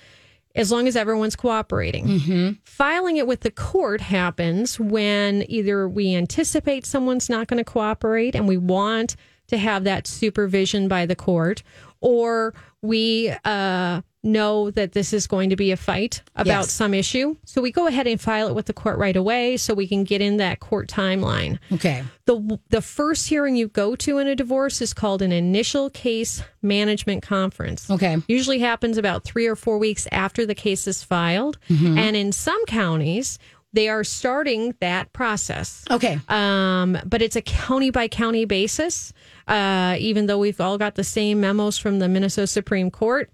[0.57, 2.07] as long as everyone's cooperating.
[2.07, 2.51] Mm-hmm.
[2.65, 8.35] Filing it with the court happens when either we anticipate someone's not going to cooperate
[8.35, 9.17] and we want
[9.49, 11.63] to have that supervision by the court,
[12.05, 16.73] or we uh, know that this is going to be a fight about Yes.
[16.73, 17.35] some issue.
[17.47, 20.05] So we go ahead and file it with the court right away so we can
[20.05, 21.59] get in that court timeline.
[21.73, 22.05] Okay.
[22.27, 26.43] The, the first hearing you go to in a divorce is called an initial case
[26.61, 27.91] management conference.
[27.91, 28.19] Okay.
[28.29, 31.59] Usually happens about three or four weeks after the case is filed.
[31.71, 33.39] And in some counties,
[33.73, 35.85] they are starting that process.
[35.91, 36.19] Okay.
[36.29, 39.13] Um, but it's a county by county basis.
[39.47, 43.31] Uh, even though we've all got the same memos from the Minnesota Supreme Court,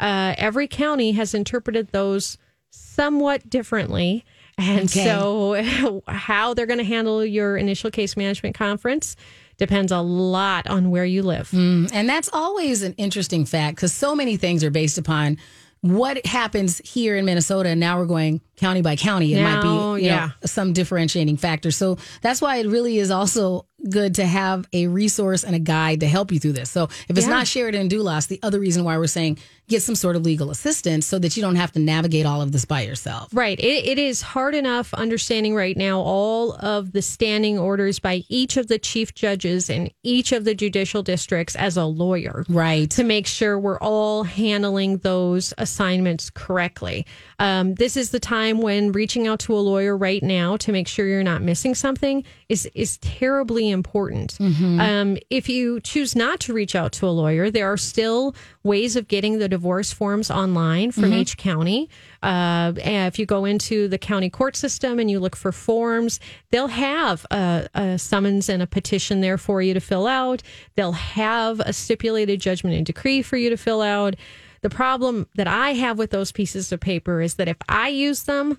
[0.00, 2.36] uh, every county has interpreted those
[2.70, 4.24] somewhat differently.
[4.58, 5.04] And Okay.
[5.04, 9.16] so, how they're going to handle your initial case management conference
[9.56, 11.48] depends a lot on where you live.
[11.52, 15.38] And that's always an interesting fact because so many things are based upon
[15.80, 17.68] what happens here in Minnesota.
[17.68, 19.34] And now we're going county by county.
[19.34, 20.30] It might be you know, yeah.
[20.44, 21.70] some differentiating factor.
[21.70, 26.00] So that's why it really is also good to have a resource and a guide
[26.00, 26.70] to help you through this.
[26.70, 27.34] So if it's Yeah.
[27.34, 30.50] not Sheridan and Dulas, the other reason why we're saying get some sort of legal
[30.50, 33.30] assistance so that you don't have to navigate all of this by yourself.
[33.32, 33.58] Right.
[33.58, 38.58] It, it is hard enough understanding right now all of the standing orders by each
[38.58, 42.44] of the chief judges in each of the judicial districts as a lawyer.
[42.46, 42.90] Right.
[42.90, 47.06] To make sure we're all handling those assignments correctly.
[47.38, 50.88] Um, this is the time when reaching out to a lawyer right now to make
[50.88, 54.38] sure you're not missing something is is terribly important.
[54.80, 58.96] Um, if you choose not to reach out to a lawyer, there are still ways
[58.96, 61.90] of getting the divorce forms online from each county.
[62.22, 66.68] Uh, if you go into the county court system and you look for forms, they'll
[66.68, 70.42] have a, a summons and a petition there for you to fill out.
[70.76, 74.14] They'll have a stipulated judgment and decree for you to fill out.
[74.62, 78.22] The problem that I have with those pieces of paper is that if I use
[78.22, 78.56] them,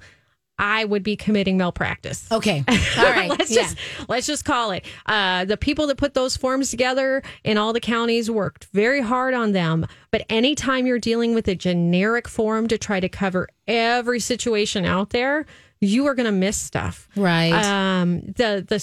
[0.57, 2.31] I would be committing malpractice.
[2.31, 2.63] Okay.
[2.97, 3.29] All right.
[3.29, 3.63] let's yeah.
[3.63, 4.85] just let's just call it.
[5.05, 9.33] Uh, the people that put those forms together in all the counties worked very hard
[9.33, 9.85] on them.
[10.11, 15.09] But anytime you're dealing with a generic form to try to cover every situation out
[15.09, 15.45] there,
[15.81, 17.07] you are going to miss stuff.
[17.15, 17.53] Right.
[17.53, 18.79] Um, the the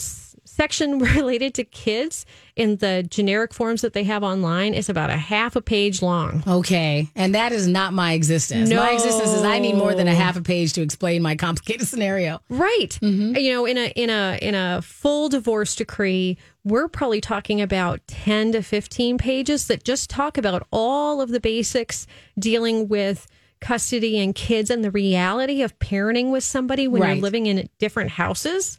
[0.56, 5.16] section related to kids in the generic forms that they have online is about a
[5.16, 6.42] half a page long.
[6.46, 7.08] Okay.
[7.16, 8.68] And that is not my existence.
[8.70, 11.86] My existence is I need more than a half a page to explain my complicated
[11.92, 12.40] scenario.
[12.50, 12.98] Right.
[13.02, 13.36] Mm-hmm.
[13.36, 18.06] You know, in a in a in a full divorce decree, we're probably talking about
[18.08, 22.06] 10 to 15 pages that just talk about all of the basics
[22.38, 23.26] dealing with
[23.60, 27.12] custody and kids and the reality of parenting with somebody when Right.
[27.14, 28.76] you're living in different houses.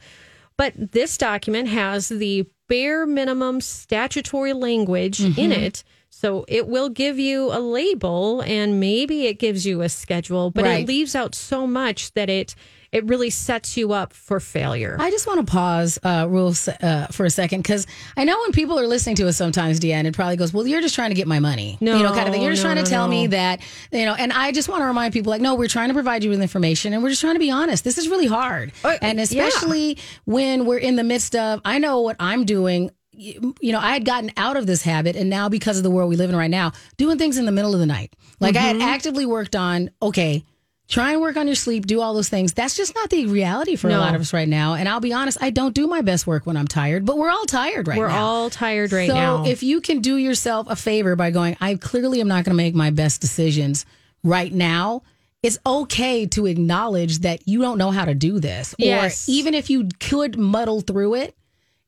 [0.56, 5.52] But this document has the bare minimum statutory language in Mm-hmm.
[5.52, 5.84] it.
[6.10, 10.64] So it will give you a label and maybe it gives you a schedule, but
[10.64, 10.82] Right.
[10.84, 12.54] it leaves out so much that it
[12.94, 14.96] it really sets you up for failure.
[14.98, 18.52] I just want to pause, uh, Rule, uh, for a second because I know when
[18.52, 21.14] people are listening to us sometimes, DeAnne, it probably goes, "Well, you're just trying to
[21.14, 22.42] get my money," No, you know, kind of thing.
[22.42, 23.60] You're just no, trying no, to tell me that,
[23.92, 24.14] you know.
[24.14, 26.40] And I just want to remind people, like, no, we're trying to provide you with
[26.40, 27.84] information, and we're just trying to be honest.
[27.84, 29.24] This is really hard, Uh, and yeah.
[29.24, 31.60] especially when we're in the midst of.
[31.64, 32.90] I know what I'm doing.
[33.16, 36.08] You know, I had gotten out of this habit, and now because of the world
[36.10, 38.12] we live in right now, doing things in the middle of the night.
[38.40, 38.80] Like I Mm-hmm.
[38.80, 40.44] had actively worked on, okay,
[40.88, 42.52] try and work on your sleep, do all those things.
[42.52, 44.74] That's just not the reality for a lot of us right now.
[44.74, 47.30] And I'll be honest, I don't do my best work when I'm tired, but we're
[47.30, 48.00] all tired right now.
[48.00, 49.44] We're all tired right so now.
[49.44, 52.52] So if you can do yourself a favor by going, I clearly am not going
[52.52, 53.86] to make my best decisions
[54.22, 55.02] right now.
[55.42, 58.74] It's okay to acknowledge that you don't know how to do this.
[58.78, 59.28] Yes.
[59.28, 61.36] Or even if you could muddle through it,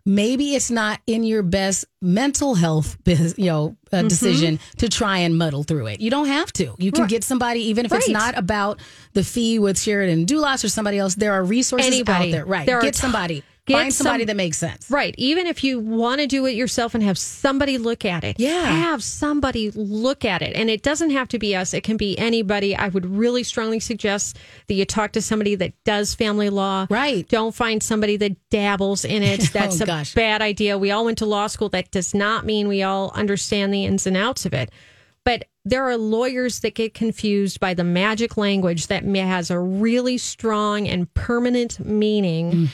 [0.06, 4.08] maybe it's not in your best mental health you know uh, Mm-hmm.
[4.08, 6.00] decision to try and muddle through it.
[6.00, 6.74] You don't have to.
[6.78, 8.80] You can get somebody even if it's not about
[9.14, 12.28] the fee with Sheridan Dulas or somebody else there are resources Anybody.
[12.28, 12.44] out there.
[12.46, 12.66] Right.
[12.66, 15.14] There get t- somebody get find somebody some- that makes sense Right.
[15.18, 18.64] Even if you want to do it yourself and have somebody look at it, Yeah.
[18.66, 20.54] have somebody look at it.
[20.56, 22.74] And it doesn't have to be us, it can be anybody.
[22.76, 26.86] I would really strongly suggest that you talk to somebody that does family law.
[26.88, 27.28] Right.
[27.28, 29.40] Don't find somebody that dabbles in it.
[29.46, 30.14] Oh, That's Oh, a gosh.
[30.14, 30.78] bad idea.
[30.78, 31.68] We all went to law school.
[31.68, 34.70] That does not mean we all understand the ins and outs of it.
[35.66, 40.86] There are lawyers that get confused by the magic language that has a really strong
[40.86, 42.70] and permanent meaning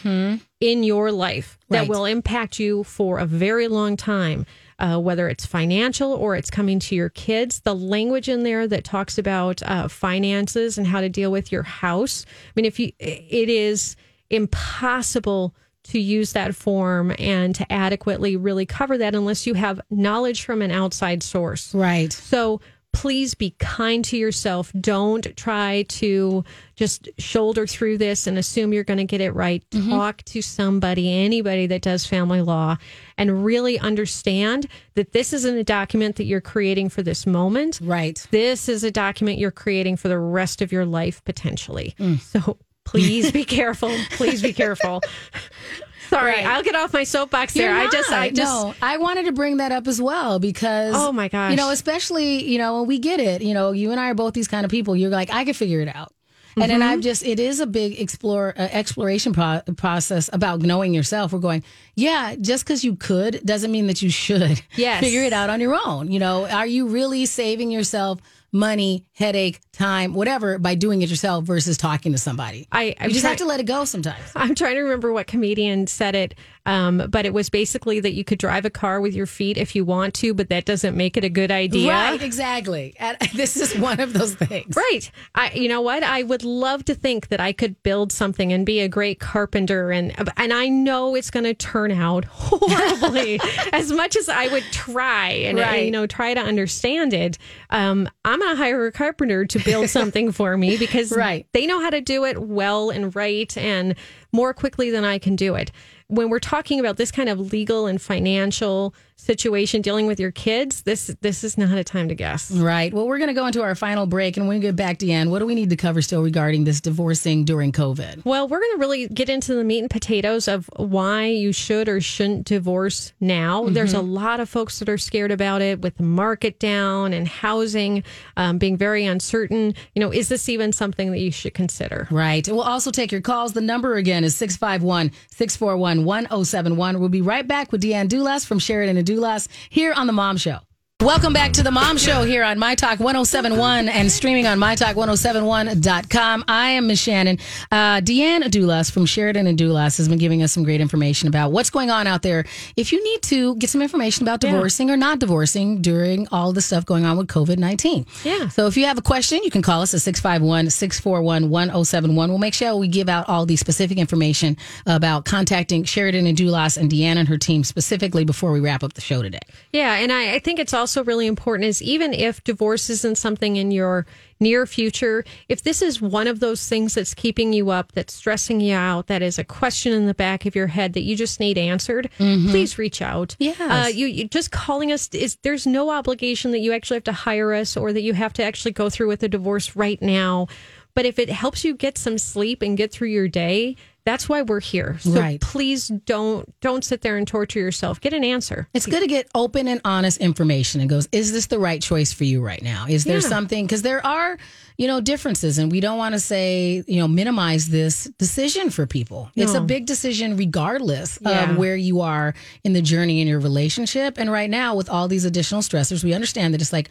[0.60, 4.44] in your life that will impact you for a very long time.
[4.78, 8.82] Uh, whether it's financial or it's coming to your kids, the language in there that
[8.82, 12.26] talks about uh, finances and how to deal with your house.
[12.48, 13.94] I mean, if you, it is
[14.28, 20.42] impossible to use that form and to adequately really cover that unless you have knowledge
[20.42, 21.74] from an outside source.
[21.74, 22.60] right So
[22.92, 24.72] please be kind to yourself.
[24.78, 26.44] Don't try to
[26.76, 29.64] just shoulder through this and assume you're going to get it right.
[29.70, 29.90] Mm-hmm.
[29.90, 32.76] Talk to somebody, anybody that does family law,
[33.16, 37.80] and really understand that this isn't a document that you're creating for this moment.
[37.82, 41.94] right This is a document you're creating for the rest of your life potentially.
[41.98, 42.20] Mm.
[42.20, 43.94] So please be careful.
[44.10, 45.00] Please be careful.
[46.12, 46.46] Sorry, Right.
[46.46, 47.74] I'll get off my soapbox there.
[47.74, 51.10] I just, I just, no, I wanted to bring that up as well because Oh,
[51.12, 51.50] my gosh.
[51.50, 53.42] you know, especially you know, we get it.
[53.42, 54.94] You know, you and I are both these kind of people.
[54.94, 56.12] You're like, I can figure it out.
[56.54, 56.88] And then Mm-hmm.
[56.90, 61.32] I've just, it is a big explore uh, exploration pro- process about knowing yourself.
[61.32, 65.00] We're going, yeah, just because you could doesn't mean that you should Yes.
[65.00, 66.10] figure it out on your own.
[66.12, 68.20] You know, are you really saving yourself
[68.52, 72.68] money, headache, time, whatever by doing it yourself versus talking to somebody?
[72.70, 74.22] I- I'm you just try- have to let it go sometimes.
[74.36, 76.34] I'm trying to remember what comedian said it,
[76.66, 79.74] um, but it was basically that you could drive a car with your feet if
[79.74, 81.90] you want to, but that doesn't make it a good idea.
[81.92, 82.94] Right, exactly.
[82.98, 84.76] And this is one of those things.
[84.76, 85.10] Right.
[85.34, 86.02] I, you know what?
[86.02, 89.90] I would love to think that I could build something and be a great carpenter,
[89.90, 93.40] and and I know it's going to turn out horribly.
[93.72, 95.84] as much as I would try and Right.
[95.86, 97.38] you know try to understand it,
[97.70, 101.46] um, I'm going to hire a carpenter to build something for me because Right.
[101.52, 103.94] they know how to do it well and right and
[104.32, 105.70] more quickly than I can do it.
[106.08, 110.82] When we're talking about this kind of legal and financial situation dealing with your kids,
[110.82, 112.50] this this is not a time to guess.
[112.50, 112.92] Right.
[112.92, 115.10] Well, we're going to go into our final break, and when we get back to
[115.10, 118.24] Ann, what do we need to cover still regarding this divorcing during COVID?
[118.24, 121.88] Well, we're going to really get into the meat and potatoes of why you should
[121.88, 123.68] or shouldn't divorce now.
[123.68, 127.26] There's a lot of folks that are scared about it with the market down and
[127.28, 128.02] housing
[128.36, 129.74] um, being very uncertain.
[129.94, 132.08] You know, is this even something that you should consider?
[132.10, 132.46] Right.
[132.48, 133.52] We'll also take your calls.
[133.52, 137.00] The number again is 651 641 1071.
[137.00, 140.36] We'll be right back with DeAnne Dulas from Sheridan and Dulas here on The Mom
[140.36, 140.58] Show.
[141.02, 146.44] Welcome back to the Mom Show here on My Talk 1071 and streaming on MyTalk1071.com.
[146.46, 147.40] I am Miss Shannan.
[147.72, 151.50] Uh, DeAnne Dulas from Sheridan and Dulas has been giving us some great information about
[151.50, 152.44] what's going on out there.
[152.76, 156.62] If you need to get some information about divorcing or not divorcing during all the
[156.62, 158.06] stuff going on with COVID 19.
[158.22, 158.46] Yeah.
[158.50, 162.28] So if you have a question, you can call us at 651 641 1071.
[162.28, 166.76] We'll make sure we give out all the specific information about contacting Sheridan and Dulas
[166.76, 169.40] and DeAnne and her team specifically before we wrap up the show today.
[169.72, 173.56] Yeah, and I, I think it's also really important is even if divorce isn't something
[173.56, 174.04] in your
[174.40, 178.60] near future, if this is one of those things that's keeping you up, that's stressing
[178.60, 181.38] you out, that is a question in the back of your head that you just
[181.40, 183.36] need answered, please reach out.
[183.38, 187.04] Yeah, Uh, you, you just calling us is there's no obligation that you actually have
[187.04, 190.02] to hire us or that you have to actually go through with a divorce right
[190.02, 190.48] now.
[190.94, 194.42] But if it helps you get some sleep and get through your day, that's why
[194.42, 194.96] we're here.
[195.00, 195.40] So Right.
[195.40, 198.00] please don't don't sit there and torture yourself.
[198.00, 198.68] Get an answer.
[198.74, 202.12] It's good to get open and honest information and goes, is this the right choice
[202.12, 202.86] for you right now?
[202.88, 203.28] Is there Yeah.
[203.28, 204.36] something, because there are,
[204.76, 208.86] you know, differences and we don't want to say, you know, minimize this decision for
[208.86, 209.30] people.
[209.36, 211.50] It's a big decision regardless Yeah.
[211.52, 212.34] of where you are
[212.64, 214.18] in the journey in your relationship.
[214.18, 216.88] And right now, with all these additional stressors, we understand that it's like,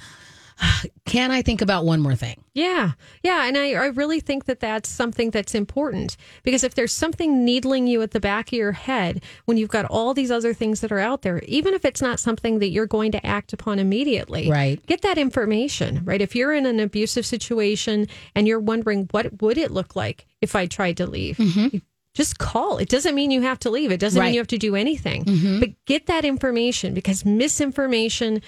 [1.06, 2.44] can I think about one more thing?
[2.54, 2.92] Yeah.
[3.24, 3.46] Yeah.
[3.48, 7.88] And I, I really think that that's something that's important because if there's something needling
[7.88, 10.92] you at the back of your head when you've got all these other things that
[10.92, 14.50] are out there, even if it's not something that you're going to act upon immediately,
[14.50, 14.86] Right.
[14.86, 16.22] get that information, right?
[16.22, 20.56] If you're in an abusive situation and you're wondering what would it look like if
[20.56, 21.82] I tried to leave, you
[22.14, 22.78] just call.
[22.78, 23.90] It doesn't mean you have to leave.
[23.90, 24.26] It doesn't Right.
[24.28, 25.24] mean you have to do anything.
[25.24, 25.60] Mm-hmm.
[25.62, 28.42] But get that information because misinformation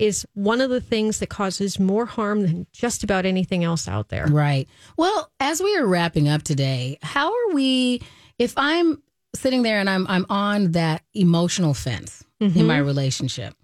[0.00, 4.08] is one of the things that causes more harm than just about anything else out
[4.08, 4.26] there.
[4.26, 4.68] Right.
[4.96, 8.02] Well, as we are wrapping up today, how are we
[8.38, 9.02] if I'm
[9.34, 12.66] sitting there and I'm I'm on that emotional fence in mm-hmm.
[12.66, 13.54] my relationship?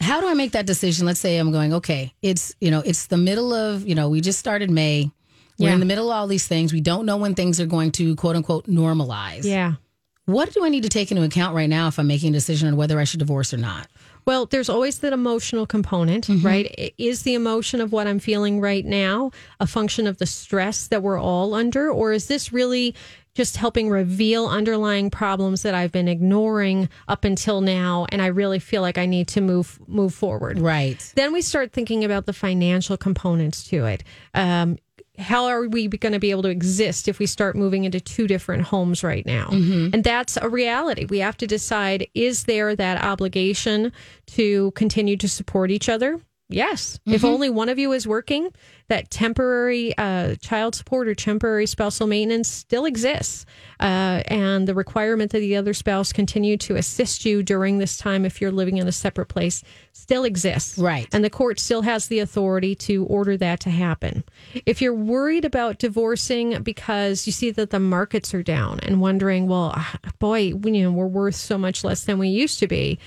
[0.00, 1.06] How do I make that decision?
[1.06, 4.20] Let's say I'm going, okay, it's, you know, it's the middle of, you know, we
[4.20, 5.10] just started May.
[5.58, 5.74] We're Yeah.
[5.74, 6.72] in the middle of all these things.
[6.72, 9.44] We don't know when things are going to quote unquote normalize.
[9.44, 9.74] Yeah.
[10.26, 12.68] What do I need to take into account right now if I'm making a decision
[12.68, 13.86] on whether I should divorce or not?
[14.26, 16.46] Well, there's always that emotional component, mm-hmm.
[16.46, 16.94] right?
[16.98, 21.02] Is the emotion of what I'm feeling right now a function of the stress that
[21.02, 21.90] we're all under?
[21.90, 22.94] Or is this really
[23.34, 28.06] just helping reveal underlying problems that I've been ignoring up until now?
[28.10, 30.58] And I really feel like I need to move, move forward.
[30.58, 31.12] Right.
[31.16, 34.04] Then we start thinking about the financial components to it.
[34.34, 34.78] Um,
[35.18, 38.26] how are we going to be able to exist if we start moving into two
[38.26, 39.48] different homes right now?
[39.94, 41.04] And that's a reality.
[41.04, 43.92] We have to decide is there that obligation
[44.26, 46.20] to continue to support each other?
[46.48, 47.00] Yes.
[47.06, 48.50] If only one of you is working,
[48.88, 53.46] that temporary uh, child support or temporary spousal maintenance still exists.
[53.80, 58.26] Uh, and the requirement that the other spouse continue to assist you during this time
[58.26, 60.76] if you're living in a separate place still exists.
[60.76, 61.08] Right.
[61.12, 64.22] And the court still has the authority to order that to happen.
[64.66, 69.48] If you're worried about divorcing because you see that the markets are down and wondering,
[69.48, 72.98] well, ah, boy, you know, we're worth so much less than we used to be.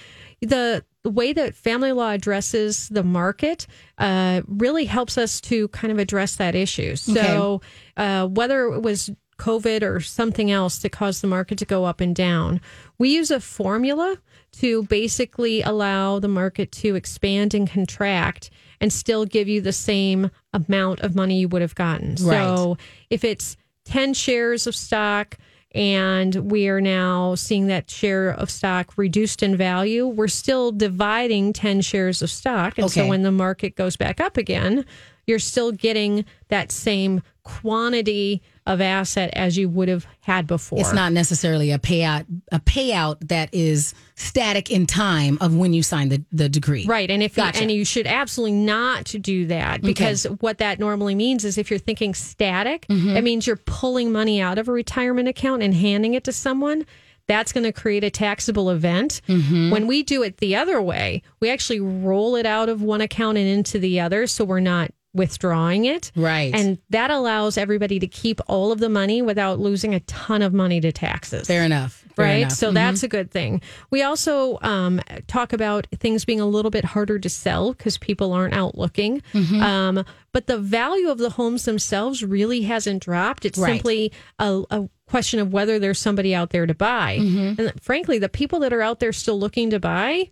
[0.42, 3.66] The, the way that family law addresses the market
[3.98, 6.98] uh, really helps us to kind of address that issue.
[6.98, 7.62] So,
[7.96, 12.02] uh, whether it was COVID or something else that caused the market to go up
[12.02, 12.60] and down,
[12.98, 14.18] we use a formula
[14.60, 18.50] to basically allow the market to expand and contract
[18.82, 22.18] and still give you the same amount of money you would have gotten.
[22.18, 22.78] So,
[23.10, 23.56] if it's
[23.86, 25.38] 10 shares of stock,
[25.78, 30.08] and we are now seeing that share of stock reduced in value.
[30.08, 32.80] We're still dividing 10 shares of stock.
[32.80, 34.86] And so when the market goes back up again,
[35.28, 40.80] you're still getting that same quantity of asset as you would have had before.
[40.80, 45.82] It's not necessarily a payout a payout that is static in time of when you
[45.82, 46.86] sign the, the decree.
[46.86, 47.10] Right.
[47.10, 47.60] And if Gotcha.
[47.60, 51.70] you, and you should absolutely not do that because what that normally means is if
[51.72, 53.14] you're thinking static, Mm-hmm.
[53.14, 56.86] that means you're pulling money out of a retirement account and handing it to someone.
[57.28, 59.22] That's going to create a taxable event.
[59.28, 59.70] Mm-hmm.
[59.72, 63.38] When we do it the other way, we actually roll it out of one account
[63.38, 64.28] and into the other.
[64.28, 66.12] So we're not withdrawing it.
[66.16, 66.54] Right.
[66.54, 70.54] And that allows everybody to keep all of the money without losing a ton of
[70.54, 72.06] money to taxes Fair enough.
[72.16, 72.32] Fair right?
[72.40, 72.52] enough.
[72.52, 72.56] Mm-hmm.
[72.56, 73.62] So that's a good thing.
[73.90, 78.34] We also um, talk about things being a little bit harder to sell because people
[78.34, 79.22] aren't out looking.
[79.34, 79.62] Mm-hmm.
[79.62, 83.46] Um, but the value of the homes themselves really hasn't dropped.
[83.46, 83.74] It's Right.
[83.74, 87.18] simply a, a question of whether there's somebody out there to buy.
[87.20, 87.62] Mm-hmm.
[87.62, 90.30] And frankly, the people that are out there still looking to buy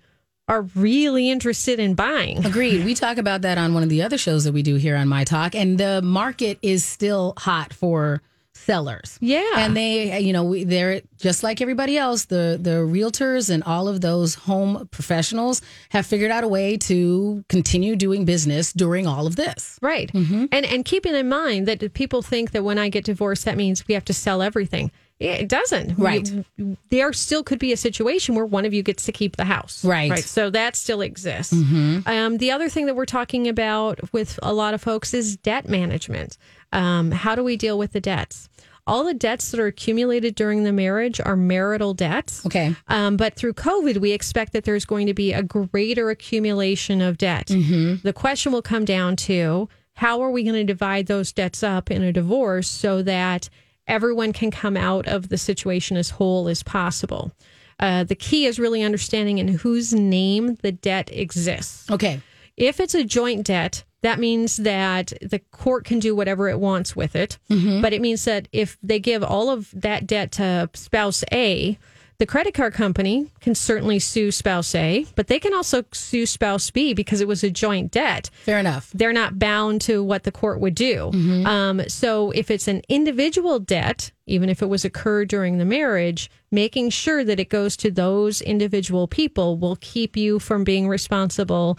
[0.47, 2.45] are really interested in buying.
[2.45, 2.85] Agreed.
[2.85, 5.07] We talk about that on one of the other shows that we do here on
[5.07, 8.21] My Talk, and the market is still hot for
[8.53, 9.17] sellers.
[9.21, 9.51] Yeah.
[9.57, 12.25] And they, you know, we, they're just like everybody else.
[12.25, 17.43] The the realtors and all of those home professionals have figured out a way to
[17.49, 19.77] continue doing business during all of this.
[19.81, 20.11] Right.
[20.11, 20.45] Mm-hmm.
[20.51, 23.87] And and keeping in mind that people think that when I get divorced, that means
[23.87, 24.91] we have to sell everything.
[25.19, 25.97] It doesn't.
[25.97, 26.29] Right.
[26.57, 29.45] We- there still could be a situation where one of you gets to keep the
[29.45, 29.83] house.
[29.85, 30.05] Right.
[30.05, 30.11] Mm-hmm.
[30.11, 30.23] Right.
[30.23, 31.53] So that still exists.
[31.53, 35.69] Um, the other thing that we're talking about with a lot of folks is debt
[35.69, 36.37] management.
[36.73, 38.49] Um, how do we deal with the debts?
[38.87, 42.45] All the debts that are accumulated during the marriage are marital debts.
[42.45, 42.75] Okay.
[42.87, 47.17] Um, but through COVID, we expect that there's going to be a greater accumulation of
[47.17, 47.47] debt.
[47.47, 51.89] The question will come down to how are we going to divide those debts up
[51.89, 53.49] in a divorce so that
[53.87, 57.31] everyone can come out of the situation as whole as possible.
[57.79, 61.89] Uh, the key is really understanding in whose name the debt exists.
[61.91, 62.21] Okay.
[62.57, 66.95] If it's a joint debt, that means that the court can do whatever it wants
[66.95, 67.37] with it.
[67.81, 71.77] But it means that if they give all of that debt to spouse A,
[72.17, 76.71] the credit card company can certainly sue spouse A, but they can also sue spouse
[76.71, 78.89] B because it was a joint debt Fair enough.
[78.93, 81.11] they're not bound to what the court would do.
[81.45, 86.29] Um, so if it's an individual debt, even if it was occurred during the marriage,
[86.51, 91.77] making sure that it goes to those individual people will keep you from being responsible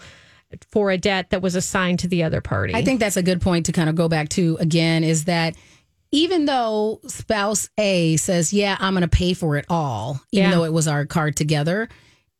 [0.69, 2.73] for a debt that was assigned to the other party.
[2.73, 5.55] I think that's a good point to kind of go back to again is that
[6.11, 10.55] even though spouse A says, Yeah, I'm going to pay for it all, even Yeah.
[10.55, 11.89] though it was our card together,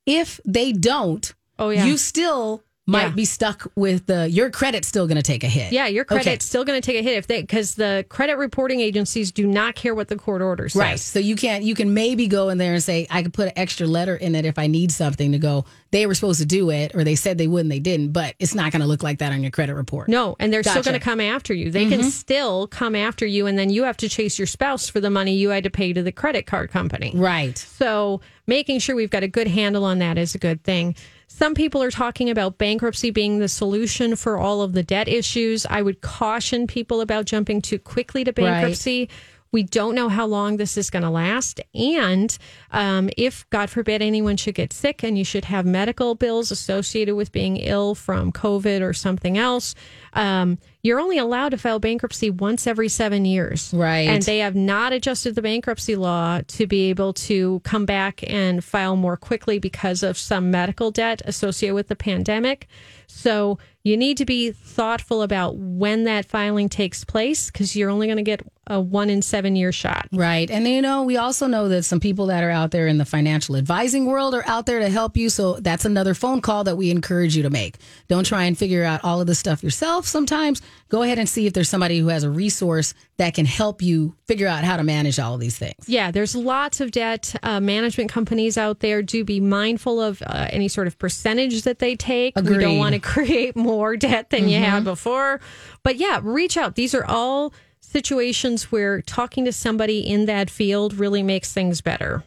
[0.05, 1.85] if they don't, Oh, yeah.
[1.85, 3.09] you still might Yeah.
[3.09, 5.71] be stuck with the your credit's still going to take a hit.
[5.73, 6.39] yeah, your credit's Okay.
[6.39, 9.75] still going to take a hit if they because the credit reporting agencies do not
[9.75, 10.79] care what the court order says.
[10.79, 10.99] Right.
[10.99, 13.53] So you can't, you can maybe go in there and say, I could put an
[13.57, 16.69] extra letter in it if I need something to go, they were supposed to do
[16.69, 19.03] it, or they said they would and they didn't, but it's not going to look
[19.03, 20.07] like that on your credit report.
[20.09, 21.71] No, and they're still going to come after you.
[21.71, 22.09] They can mm-hmm.
[22.09, 25.33] still come after you, and then you have to chase your spouse for the money
[25.33, 27.11] you had to pay to the credit card company.
[27.15, 27.57] Right.
[27.57, 30.95] So making sure we've got a good handle on that is a good thing.
[31.27, 35.65] Some people are talking about bankruptcy being the solution for all of the debt issues.
[35.69, 39.09] I would caution people about jumping too quickly to bankruptcy.
[39.51, 41.61] We don't know how long this is going to last.
[41.73, 42.35] And
[42.71, 47.15] um, if, God forbid, anyone should get sick and you should have medical bills associated
[47.15, 49.73] with being ill from COVID or something else,
[50.17, 53.71] um, you're only allowed to file bankruptcy once every seven years.
[53.73, 54.09] Right.
[54.09, 58.63] And they have not adjusted the bankruptcy law to be able to come back and
[58.63, 62.67] file more quickly because of some medical debt associated with the pandemic.
[63.07, 68.07] So you need to be thoughtful about when that filing takes place because you're only
[68.07, 70.07] going to get a one in seven year shot.
[70.11, 70.51] Right.
[70.51, 73.05] And you know, we also know that some people that are out there in the
[73.05, 75.29] financial advising world are out there to help you.
[75.29, 77.77] So that's another phone call that we encourage you to make.
[78.09, 80.05] Don't try and figure out all of this stuff yourself.
[80.07, 83.81] Sometimes go ahead and see if there's somebody who has a resource that can help
[83.81, 85.87] you figure out how to manage all these things.
[85.87, 89.01] Yeah, there's lots of debt uh, management companies out there.
[89.01, 92.35] Do be mindful of uh, any sort of percentage that they take.
[92.35, 92.61] We Agreed.
[92.61, 95.39] don't want to create more debt than you had before.
[95.83, 96.75] But yeah, reach out.
[96.75, 102.23] These are all situations where talking to somebody in that field really makes things better.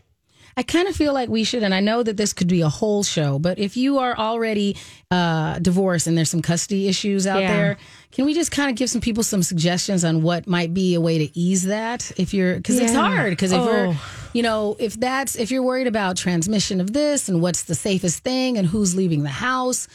[0.57, 2.69] I kind of feel like we should, and I know that this could be a
[2.69, 4.77] whole show, but if you are already
[5.11, 7.57] uh, divorced and there's some custody issues out Yeah.
[7.57, 7.79] there,
[8.13, 11.01] can we just kind of give some people some suggestions on what might be a
[11.01, 12.11] way to ease that?
[12.17, 14.01] If you're, because it's hard, because if you're, Oh.
[14.33, 18.25] you know, if that's, if you're worried about transmission of this and what's the safest
[18.25, 19.87] thing and who's leaving the house,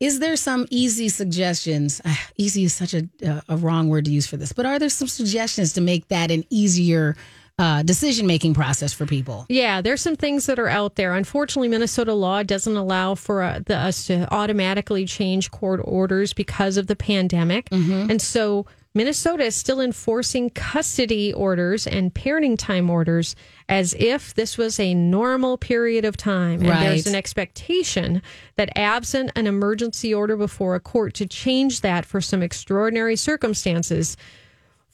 [0.00, 2.00] is there some easy suggestions?
[2.04, 4.78] Ah, easy is such a, uh, a wrong word to use for this, but are
[4.78, 7.16] there some suggestions to make that an easier
[7.58, 9.46] uh, decision making process for people?
[9.48, 11.14] Yeah, there's some things that are out there.
[11.14, 16.76] Unfortunately, Minnesota law doesn't allow for uh, the, us to automatically change court orders because
[16.76, 17.68] of the pandemic.
[17.72, 23.36] And so Minnesota is still enforcing custody orders and parenting time orders
[23.68, 26.60] as if this was a normal period of time.
[26.60, 26.80] And Right.
[26.88, 28.22] there's an expectation
[28.56, 34.16] that absent an emergency order before a court to change that for some extraordinary circumstances,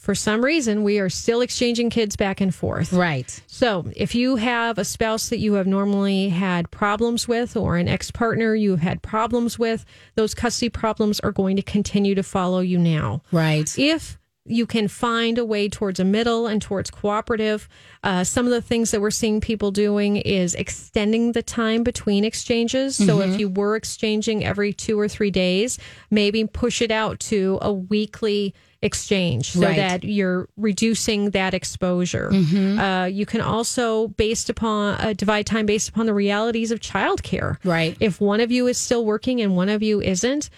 [0.05, 2.93] for some reason, we are still exchanging kids back and forth.
[2.93, 3.43] Right.
[3.47, 7.89] So, if you have a spouse that you have normally had problems with, or an
[7.89, 12.23] ex partner you have had problems with, those custody problems are going to continue to
[12.23, 13.23] follow you now.
[13.33, 13.67] Right.
[13.79, 17.67] If you can find a way towards a middle and towards cooperative,
[18.03, 22.27] uh, some of the things that we're seeing people doing is extending the time between
[22.27, 22.95] exchanges.
[22.95, 25.79] So, if you were exchanging every two or three days,
[26.11, 28.55] maybe push it out to a weekly
[28.85, 29.77] exchange so Right.
[29.77, 32.31] that you're reducing that exposure.
[32.33, 37.57] Uh, you can also, based upon uh, divide time based upon the realities of childcare.
[37.65, 37.97] Right.
[37.99, 40.51] If one of you is still working and one of you isn't,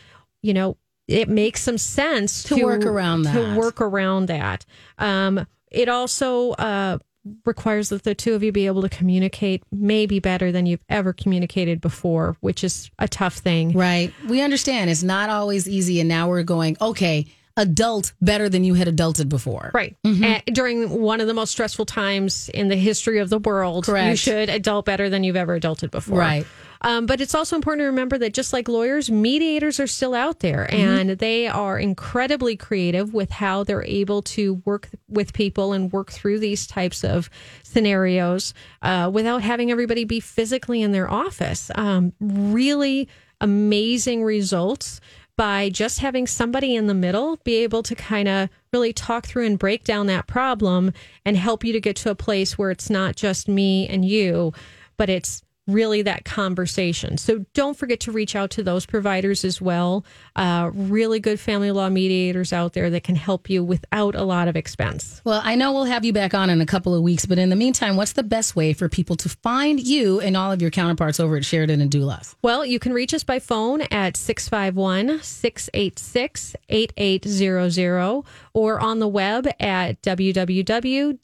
[0.43, 0.77] you know,
[1.09, 3.57] it makes some sense To work around To that.
[3.57, 4.67] work around that.
[4.99, 6.99] Um, it also uh,
[7.45, 11.13] requires that the two of you be able to communicate maybe better than you've ever
[11.13, 13.73] communicated before, which is a tough thing.
[13.73, 14.13] Right.
[14.29, 16.01] We understand it's not always easy.
[16.01, 19.71] And now we're going, okay, adult better than you had adulted before.
[19.73, 19.97] Right.
[20.05, 24.17] And during one of the most stressful times in the history of the world, you
[24.17, 26.19] should adult better than you've ever adulted before.
[26.19, 26.47] Right.
[26.83, 30.41] Um, but it's also important to remember that just like lawyers, mediators are still out
[30.41, 31.11] there Mm-hmm.
[31.11, 36.13] and they are incredibly creative with how they're able to work with people and work
[36.13, 37.31] through these types of
[37.63, 38.53] scenarios
[38.83, 41.71] uh, without having everybody be physically in their office.
[41.75, 43.09] Um, really
[43.41, 45.01] amazing results
[45.37, 49.47] by just having somebody in the middle be able to kind of really talk through
[49.47, 50.93] and break down that problem
[51.25, 54.53] and help you to get to a place where it's not just me and you,
[54.97, 57.19] but it's really that conversation.
[57.19, 60.05] So don't forget to reach out to those providers as well.
[60.35, 64.49] Uh, really good family law mediators out there that can help you without a lot
[64.49, 65.21] of expense.
[65.25, 67.51] Well, I know we'll have you back on in a couple of weeks, but in
[67.51, 70.71] the meantime, what's the best way for people to find you and all of your
[70.71, 72.35] counterparts over at Sheridan and Dulas?
[72.43, 78.23] Well, you can reach us by phone at 651 686 8800
[78.55, 81.17] or on the web at www.ssdpa.com.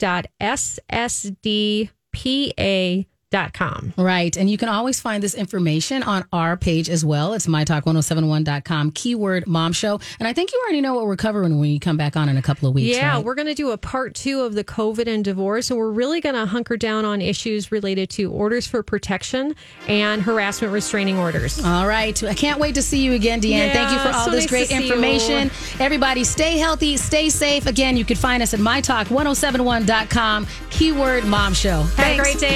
[3.34, 4.36] Oh right.
[4.36, 7.32] And you can always find this information on our page as well.
[7.34, 10.00] It's mytalk1071.com, keyword mom show.
[10.18, 12.36] And I think you already know what we're covering when you come back on in
[12.36, 12.96] a couple of weeks.
[12.96, 13.24] Yeah, right?
[13.24, 16.20] we're going to do a part two of the COVID and divorce, and we're really
[16.20, 19.54] going to hunker down on issues related to orders for protection
[19.88, 21.62] and harassment restraining orders.
[21.64, 22.22] All right.
[22.22, 23.72] I can't wait to see you again, DeAnne.
[23.72, 25.50] Thank you for all so this nice great information.
[25.80, 27.66] Everybody, stay healthy, stay safe.
[27.66, 31.82] Again, you can find us at mytalk1071.com, keyword mom show.
[31.82, 32.20] Have Thanks.
[32.20, 32.52] a great day.